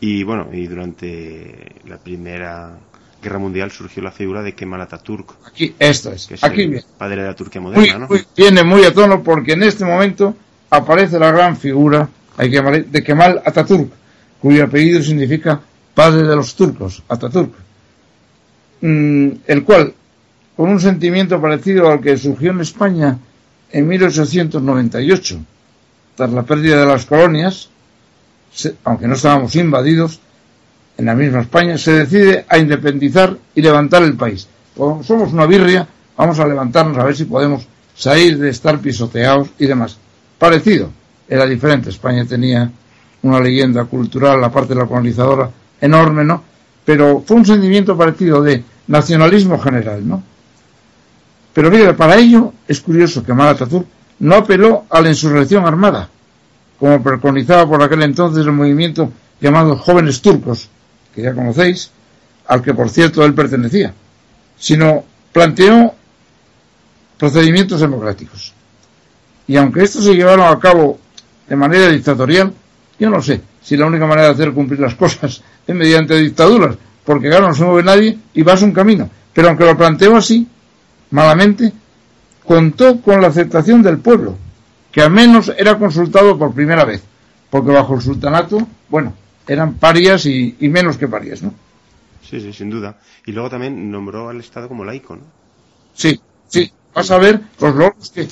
[0.00, 2.76] Y bueno, y durante la Primera
[3.22, 5.36] Guerra Mundial surgió la figura de Kemal Atatürk.
[5.46, 6.28] Aquí, esto es.
[6.42, 8.08] Aquí el padre de la Turquía moderna, ¿no?
[8.36, 10.34] viene muy a tono porque en este momento
[10.70, 13.88] aparece la gran figura de Kemal Atatürk,
[14.40, 15.60] cuyo apellido significa
[15.94, 17.52] padre de los turcos, Atatürk.
[18.80, 19.94] Mm, el cual,
[20.56, 23.18] con un sentimiento parecido al que surgió en España
[23.70, 25.38] en 1898,
[26.14, 27.68] tras la pérdida de las colonias,
[28.84, 30.20] aunque no estábamos invadidos,
[30.98, 34.48] en la misma España, se decide a independizar y levantar el país.
[34.74, 35.86] Como somos una birria,
[36.16, 39.98] vamos a levantarnos a ver si podemos salir de estar pisoteados y demás.
[40.38, 40.90] Parecido,
[41.28, 41.90] era diferente.
[41.90, 42.70] España tenía
[43.22, 45.50] una leyenda cultural, la parte de la colonizadora,
[45.80, 46.42] enorme, ¿no?
[46.84, 50.22] Pero fue un sentimiento parecido de nacionalismo general, ¿no?
[51.56, 53.56] Pero mire, para ello es curioso que Amal
[54.18, 56.06] no apeló a la insurrección armada,
[56.78, 60.68] como preconizaba por aquel entonces el movimiento llamado Jóvenes Turcos,
[61.14, 61.90] que ya conocéis,
[62.46, 63.94] al que por cierto él pertenecía,
[64.58, 65.02] sino
[65.32, 65.94] planteó
[67.16, 68.52] procedimientos democráticos.
[69.48, 70.98] Y aunque estos se llevaron a cabo
[71.48, 72.52] de manera dictatorial,
[72.98, 76.76] yo no sé si la única manera de hacer cumplir las cosas es mediante dictaduras,
[77.02, 79.08] porque claro, no se mueve nadie y vas un camino.
[79.32, 80.46] Pero aunque lo planteó así,
[81.10, 81.72] malamente,
[82.44, 84.36] contó con la aceptación del pueblo,
[84.92, 87.02] que al menos era consultado por primera vez,
[87.50, 89.14] porque bajo el sultanato, bueno,
[89.46, 91.52] eran parias y, menos que parias, ¿no?
[92.22, 92.96] Sí, sí, sin duda.
[93.24, 95.22] Y luego también nombró al Estado como laico, ¿no?
[95.94, 96.70] Sí, sí.
[96.94, 98.26] Vas a ver los logros que,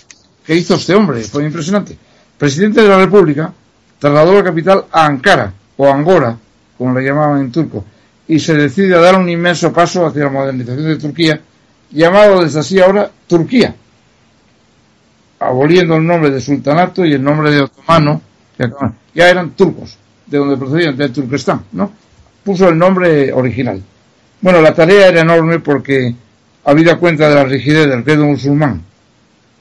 [0.45, 1.97] que hizo este hombre, fue impresionante.
[2.39, 3.53] Presidente de la República,
[3.99, 6.37] trasladó la capital a Ankara, o Angora,
[6.77, 7.85] como le llamaban en turco,
[8.27, 11.41] y se decide a dar un inmenso paso hacia la modernización de Turquía,
[11.95, 13.75] llamado desde así ahora Turquía,
[15.39, 18.21] aboliendo el nombre de sultanato y el nombre de otomano,
[19.15, 21.93] ya eran turcos, de donde procedían, de Turquestán, ¿no?
[22.43, 23.83] Puso el nombre original.
[24.41, 26.15] Bueno, la tarea era enorme porque,
[26.65, 28.83] habida cuenta de la rigidez del credo musulmán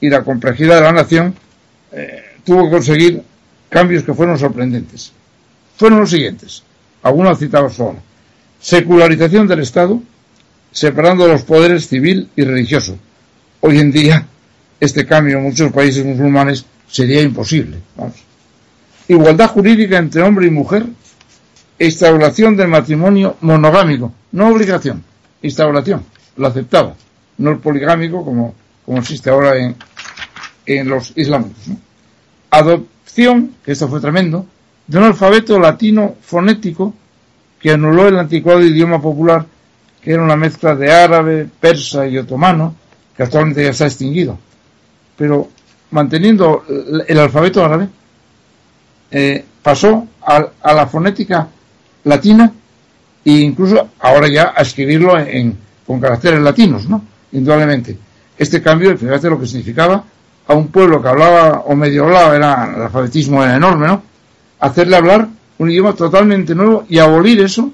[0.00, 1.34] y la complejidad de la nación,
[1.92, 3.22] eh, tuvo que conseguir
[3.68, 5.12] cambios que fueron sorprendentes.
[5.76, 6.62] Fueron los siguientes,
[7.02, 7.98] algunos citados ahora.
[8.60, 10.00] Secularización del Estado,
[10.74, 12.98] separando los poderes civil y religioso.
[13.60, 14.26] Hoy en día,
[14.80, 17.78] este cambio en muchos países musulmanes sería imposible.
[19.06, 20.84] Igualdad jurídica entre hombre y mujer,
[21.78, 25.04] instauración del matrimonio monogámico, no obligación,
[25.42, 26.04] instauración,
[26.36, 26.96] lo aceptaba,
[27.38, 28.54] no el poligámico como,
[28.84, 29.76] como existe ahora en,
[30.66, 31.62] en los islámicos.
[32.50, 34.44] Adopción, que esto fue tremendo,
[34.88, 36.94] de un alfabeto latino fonético
[37.60, 39.46] que anuló el anticuado idioma popular,
[40.04, 42.74] que era una mezcla de árabe, persa y otomano,
[43.16, 44.38] que actualmente ya está extinguido.
[45.16, 45.48] Pero
[45.92, 46.64] manteniendo
[47.08, 47.88] el alfabeto árabe,
[49.10, 51.48] eh, pasó a, la fonética
[52.04, 52.52] latina
[53.24, 57.02] e incluso ahora ya a escribirlo en, con caracteres latinos, ¿no?
[57.32, 57.96] Indudablemente.
[58.36, 60.04] Este cambio, fíjate lo que significaba
[60.46, 64.02] a un pueblo que hablaba o medio hablaba, era, el alfabetismo era enorme, ¿no?
[64.60, 67.72] Hacerle hablar un idioma totalmente nuevo y abolir eso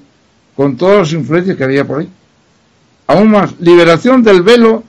[0.55, 2.09] con todas las influencias que había por ahí.
[3.11, 4.85] Aún más, liberación del velo,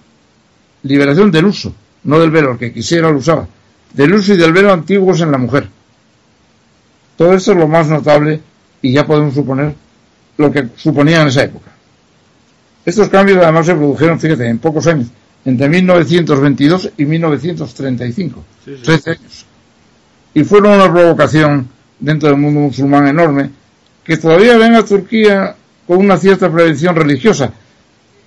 [0.84, 3.48] liberación del uso, no del velo, el que quisiera lo usaba,
[3.92, 5.68] del uso y del velo antiguos en la mujer.
[7.16, 8.40] Todo esto es lo más notable
[8.80, 9.74] y ya podemos suponer
[10.36, 11.72] lo que suponía en esa época.
[12.86, 15.08] Estos cambios además se produjeron, fíjate, en pocos años,
[15.44, 18.44] entre 1922 y 1935,
[18.84, 19.46] 13 años.
[20.32, 21.68] Y fueron una provocación
[21.98, 23.50] dentro del mundo musulmán enorme,
[24.04, 25.56] que todavía ven a Turquía
[25.88, 27.52] con una cierta prevención religiosa.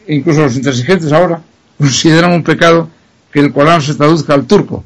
[0.08, 1.42] Incluso los intransigentes ahora
[1.78, 2.90] consideran un pecado
[3.32, 4.84] que el Corán se traduzca al turco.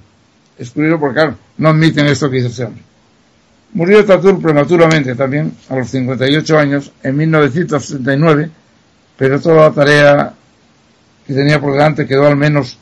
[0.58, 2.68] Es curioso porque, no admiten esto que dice este.
[3.74, 8.50] Murió Ataturk prematuramente también, a los 58 años, en 1939,
[9.16, 10.34] pero toda la tarea
[11.28, 12.78] que tenía por delante quedó al menos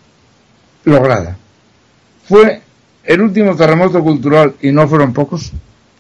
[0.86, 1.36] lograda.
[2.28, 2.62] Fue
[3.04, 5.52] el último terremoto cultural, y no fueron pocos,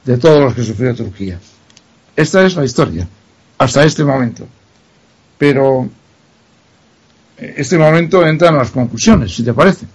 [0.05, 1.37] de todos los que sufrió Turquía.
[2.15, 3.05] Esta es la historia,
[3.57, 4.47] hasta este momento.
[5.37, 5.89] Pero
[7.37, 9.85] este momento entran las conclusiones, si te parece.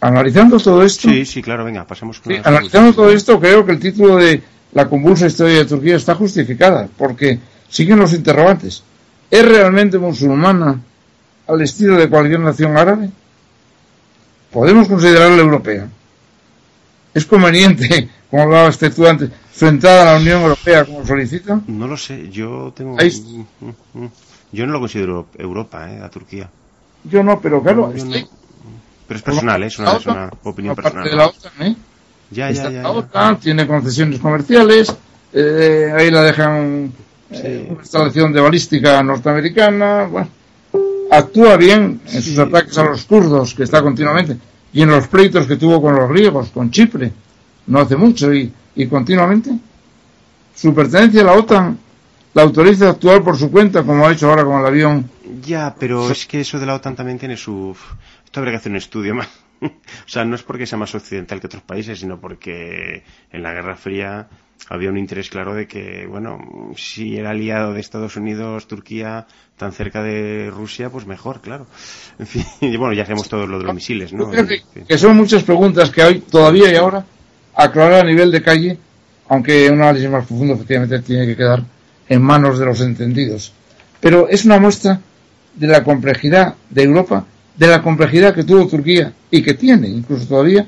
[0.00, 1.08] Analizando todo esto.
[1.08, 4.42] Sí, sí, claro, venga, pasemos con Analizando todo esto, creo que el título de
[4.72, 7.38] La convulsa historia de Turquía está justificada, porque
[7.68, 8.84] siguen los interrogantes.
[9.30, 10.80] ¿Es realmente musulmana
[11.46, 13.10] al estilo de cualquier nación árabe?
[14.52, 15.88] Podemos considerarla europea.
[17.12, 21.60] ¿Es conveniente, como hablaba este tú antes, enfrentada a la Unión Europea como solicita?
[21.66, 22.96] No lo sé, yo tengo...
[24.52, 26.00] Yo no lo considero Europa, ¿eh?
[26.02, 26.48] a Turquía.
[27.04, 27.92] Yo no, pero claro...
[29.08, 29.66] Pero es personal, ¿eh?
[29.66, 31.04] es, una, opinión personal.
[31.04, 31.76] de la OTAN, ¿eh?
[32.30, 34.94] Ya, ya, ya, La OTAN tiene concesiones comerciales,
[35.32, 36.92] eh, ahí la dejan
[37.30, 40.28] eh, una instalación de balística norteamericana, bueno,
[41.10, 44.36] actúa bien en sus ataques a los kurdos, que está continuamente,
[44.74, 47.10] y en los pleitos que tuvo con los griegos, con Chipre,
[47.68, 49.50] no hace mucho, y, y continuamente.
[50.54, 51.78] Su pertenencia a la OTAN
[52.34, 55.10] la autoriza a actuar por su cuenta, como ha hecho ahora con el avión.
[55.42, 57.76] Ya, pero es que eso de la OTAN también tiene su...
[58.24, 59.28] Esto habría que hacer un estudio más.
[59.62, 59.68] o
[60.06, 63.02] sea, no es porque sea más occidental que otros países, sino porque
[63.32, 64.28] en la Guerra Fría
[64.68, 69.26] había un interés claro de que, bueno, si era aliado de Estados Unidos, Turquía,
[69.56, 71.66] tan cerca de Rusia, pues mejor, claro.
[72.18, 74.30] En fin, y bueno, ya hacemos todo lo de los misiles, ¿no?
[74.30, 77.04] Que son muchas preguntas que hay todavía y ahora
[77.54, 78.78] aclarar a nivel de calle
[79.28, 81.62] aunque un análisis más profundo efectivamente tiene que quedar
[82.08, 83.52] en manos de los entendidos.
[84.00, 85.00] Pero es una muestra
[85.54, 87.24] de la complejidad de Europa,
[87.56, 90.66] de la complejidad que tuvo Turquía y que tiene incluso todavía,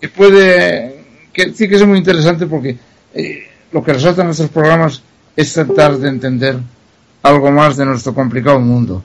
[0.00, 2.76] que puede, que sí que es muy interesante porque
[3.14, 5.02] eh, lo que resalta en nuestros programas
[5.36, 6.58] es tratar de entender
[7.22, 9.02] algo más de nuestro complicado mundo.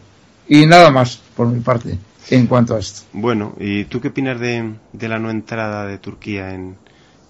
[0.48, 1.98] Y nada más, por mi parte,
[2.30, 3.02] en cuanto a esto.
[3.14, 6.76] Bueno, ¿y tú qué opinas de, la no entrada de Turquía en,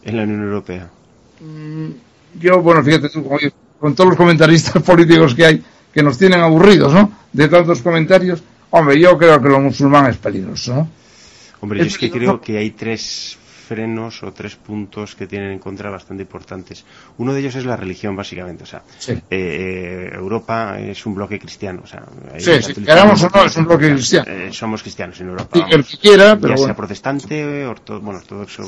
[0.04, 0.90] la Unión Europea?
[1.40, 3.24] Mm, yo, bueno, fíjate tú,
[3.82, 7.12] con todos los comentaristas políticos que hay, que nos tienen aburridos, ¿no?
[7.34, 10.90] De tantos comentarios, hombre, yo creo que lo musulmán es peligroso, ¿no?
[11.62, 13.38] Hombre, yo es que creo que hay tres
[13.72, 16.84] frenos o tres puntos que tienen en contra bastante importantes.
[17.18, 18.64] Uno de ellos es la religión, básicamente.
[18.64, 21.80] O sea, eh, eh, Europa es un bloque cristiano.
[21.82, 22.04] O sea,
[22.38, 24.30] sí, si queramos o no, es un bloque cristiano.
[24.30, 25.66] Eh, somos cristianos en Europa.
[25.72, 27.66] el que quiera, pero ya sea protestante,
[28.02, 28.68] bueno, ortodoxo,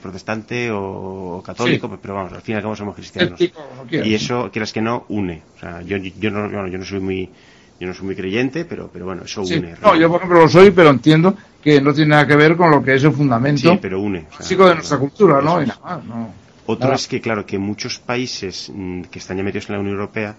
[0.00, 3.38] protestante o, católico, pero vamos, al fin y al cabo somos cristianos.
[3.38, 5.42] y eso, quieras que no, une.
[5.56, 7.30] O sea, yo, yo, no, yo no soy muy
[7.80, 9.74] yo no soy muy creyente, pero, pero bueno, eso une.
[9.82, 12.70] No, yo por ejemplo lo soy, pero entiendo que no tiene nada que ver con
[12.70, 15.60] lo que es el fundamento sí, pero une, básico de nuestra cultura, ¿no?
[15.60, 16.48] no.
[16.66, 19.94] Otro es que, claro, que muchos países mm, que están ya metidos en la Unión
[19.94, 20.36] Europea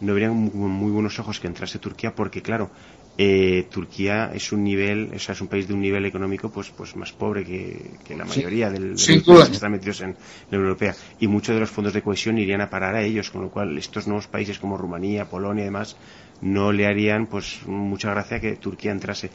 [0.00, 2.70] no verían muy, buenos ojos que entrase Turquía porque, claro,
[3.16, 6.70] eh, Turquía es un nivel, o sea, es un país de un nivel económico pues
[6.70, 10.16] pues más pobre que, la mayoría de los países que están metidos en
[10.50, 13.30] la Unión Europea y muchos de los fondos de cohesión irían a parar a ellos,
[13.30, 15.96] con lo cual estos nuevos países como Rumanía, Polonia y demás
[16.42, 19.30] no le harían pues mucha gracia que Turquía entrase.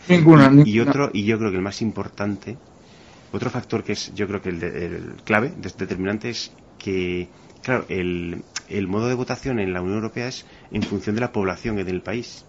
[0.66, 2.58] y, otro y yo creo que el más importante,
[3.32, 7.28] otro factor que es yo creo que el, clave, determinante es que
[7.62, 11.32] claro, el, el modo de votación en la Unión Europea es en función de la
[11.32, 12.46] población del país.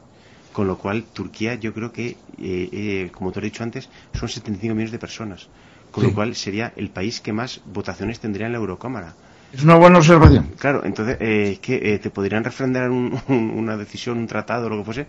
[0.53, 4.27] Con lo cual, Turquía, yo creo que, eh, eh, como te he dicho antes, son
[4.27, 5.49] 75 millones de personas.
[5.91, 9.15] Con lo cual, sería el país que más votaciones tendría en la Eurocámara.
[9.53, 10.51] Es una buena observación.
[10.59, 12.91] Claro, entonces, eh, que eh, te podrían refrendar
[13.29, 15.07] una decisión, un tratado, lo que fuese,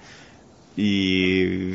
[0.78, 1.74] y,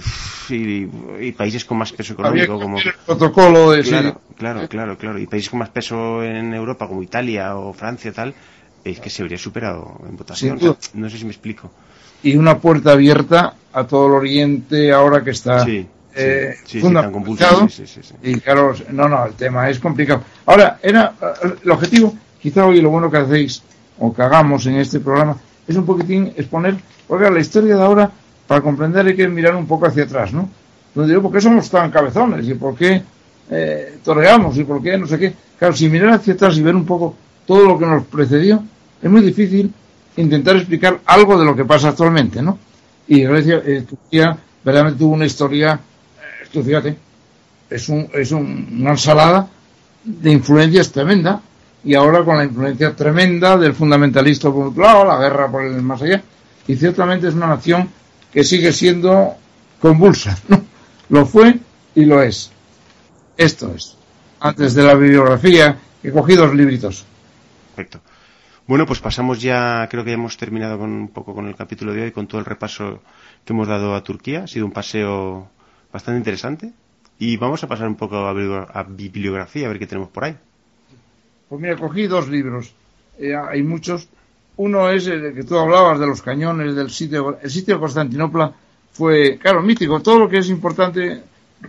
[0.49, 5.27] y, países con más peso económico como el protocolo de claro, claro, claro, claro, y
[5.27, 8.33] países con más peso en Europa como Italia o Francia tal,
[8.85, 10.59] es que se habría superado en votación.
[10.95, 11.71] no sé si me explico.
[12.23, 15.85] Y una puerta abierta a todo el Oriente ahora que está sí,
[16.15, 16.81] eh, sí,
[18.23, 20.23] y claro, no, no, el tema es complicado.
[20.47, 21.15] Ahora, era
[21.65, 23.63] el objetivo quizá hoy lo bueno que hacéis
[23.99, 25.37] o que hagamos en este programa
[25.67, 26.77] es un poquitín exponer,
[27.07, 28.11] porque la historia de ahora,
[28.47, 30.49] para comprender hay que mirar un poco hacia atrás, ¿no?
[30.95, 32.47] Donde digo, ¿por qué somos tan cabezones?
[32.49, 33.03] ¿Y por qué
[33.51, 34.57] eh, torreamos?
[34.59, 35.33] ¿Y por qué no sé qué?
[35.59, 37.15] Claro, si mirar hacia atrás y ver un poco
[37.47, 38.63] todo lo que nos precedió,
[39.01, 39.73] es muy difícil
[40.17, 42.59] intentar explicar algo de lo que pasa actualmente, ¿no?
[43.07, 46.97] Y Grecia, eh, Turquía, verdaderamente tuvo una historia, eh, tú fíjate,
[47.71, 49.49] es, un, es una ensalada
[50.05, 51.41] de influencias tremenda,
[51.85, 55.83] y ahora con la influencia tremenda del fundamentalismo por otro lado, la guerra por el
[55.83, 56.23] más allá,
[56.67, 57.89] y ciertamente es una nación
[58.33, 59.35] que sigue siendo
[59.81, 60.63] convulsa, ¿no?
[61.09, 61.59] Lo fue
[61.95, 62.51] y lo es.
[63.37, 63.97] Esto es.
[64.41, 67.05] Antes de la bibliografía, he cogido los libritos.
[67.75, 68.01] Perfecto.
[68.67, 71.93] Bueno, pues pasamos ya, creo que ya hemos terminado con un poco con el capítulo
[71.93, 73.03] de hoy, con todo el repaso
[73.45, 74.45] que hemos dado a Turquía.
[74.45, 75.51] Ha sido un paseo
[75.93, 76.73] bastante interesante.
[77.19, 80.37] Y vamos a pasar un poco a bibliografía, a ver qué tenemos por ahí.
[81.53, 82.73] Pues mira, cogí dos libros.
[83.19, 84.09] Eh, hay muchos.
[84.57, 87.37] Uno es el que tú hablabas de los cañones del sitio.
[87.43, 88.51] El sitio de Constantinopla
[88.91, 90.01] fue, claro, mítico.
[90.01, 91.21] Todo lo que es importante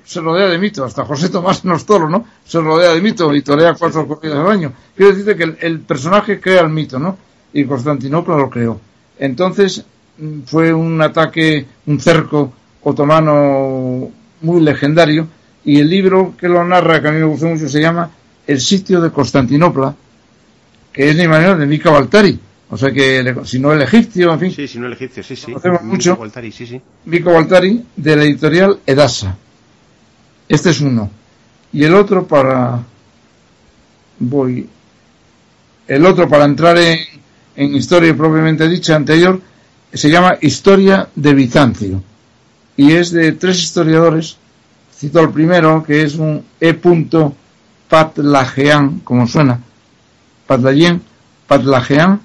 [0.06, 0.86] se rodea de mito.
[0.86, 2.26] Hasta José Tomás Nostolo, ¿no?
[2.46, 4.72] Se rodea de mito y torea cuatro corridas al año.
[4.96, 7.18] Quiero decirte que el, personaje crea el mito, ¿no?
[7.52, 8.80] Y Constantinopla lo creó.
[9.20, 9.84] Entonces
[10.18, 12.54] mm, fue un ataque, un cerco
[12.84, 14.10] otomano
[14.40, 15.28] muy legendario.
[15.66, 18.10] Y el libro que lo narra, que a mí me gustó mucho, se llama
[18.48, 19.96] el sitio de Constantinopla,
[20.92, 22.40] que es ni manera de Mika Baltari.
[22.70, 24.52] O sea que, si no el egipcio, en fin.
[24.52, 25.54] Sí, si no el egipcio, sí, sí.
[25.84, 26.18] mucho.
[26.18, 26.82] Baltari, sí, sí.
[27.06, 29.38] Baltari, de la editorial Edasa.
[30.50, 31.10] Este es uno.
[31.72, 32.82] Y el otro para.
[34.20, 34.68] Voy.
[35.88, 37.00] El otro para entrar en,
[37.56, 39.40] en historia propiamente dicha anterior
[39.94, 42.04] se llama Historia de Bizancio.
[42.76, 44.38] Y es de tres historiadores.
[44.96, 46.80] Cito al primero, que es un E.
[47.94, 49.60] Patlajean, como suena,
[50.48, 51.00] Patlayen,
[51.46, 52.22] Patlajean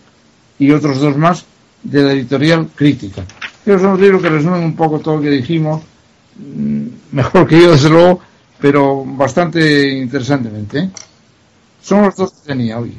[0.59, 1.45] y otros dos más
[1.83, 3.23] de la editorial Crítica.
[3.66, 5.83] Pero son libros que resumen un poco todo lo que dijimos,
[6.37, 8.19] mm, mejor que yo desde luego,
[8.59, 10.79] pero bastante interesantemente.
[10.79, 10.91] ¿eh?
[11.83, 12.97] Son los dos que tenía hoy.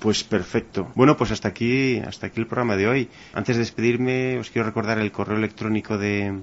[0.00, 0.88] Pues perfecto.
[0.96, 3.08] Bueno, pues hasta aquí, hasta aquí el programa de hoy.
[3.34, 6.34] Antes de despedirme, os quiero recordar el correo electrónico de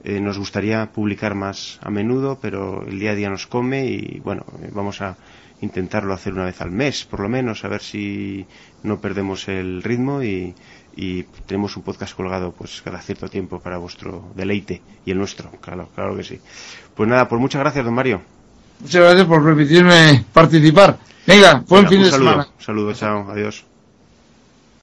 [0.05, 4.21] Eh, nos gustaría publicar más a menudo, pero el día a día nos come y
[4.23, 5.17] bueno, eh, vamos a
[5.59, 8.45] intentarlo hacer una vez al mes, por lo menos, a ver si
[8.83, 10.53] no perdemos el ritmo y,
[11.45, 15.89] tenemos un podcast colgado pues cada cierto tiempo para vuestro deleite y el nuestro, claro,
[15.93, 16.39] claro que sí.
[16.95, 18.21] Pues nada, pues muchas gracias, don Mario.
[18.79, 20.97] Muchas gracias por permitirme participar.
[21.27, 22.47] Venga, buen fin de semana.
[22.57, 23.66] Un saludo, chao, adiós.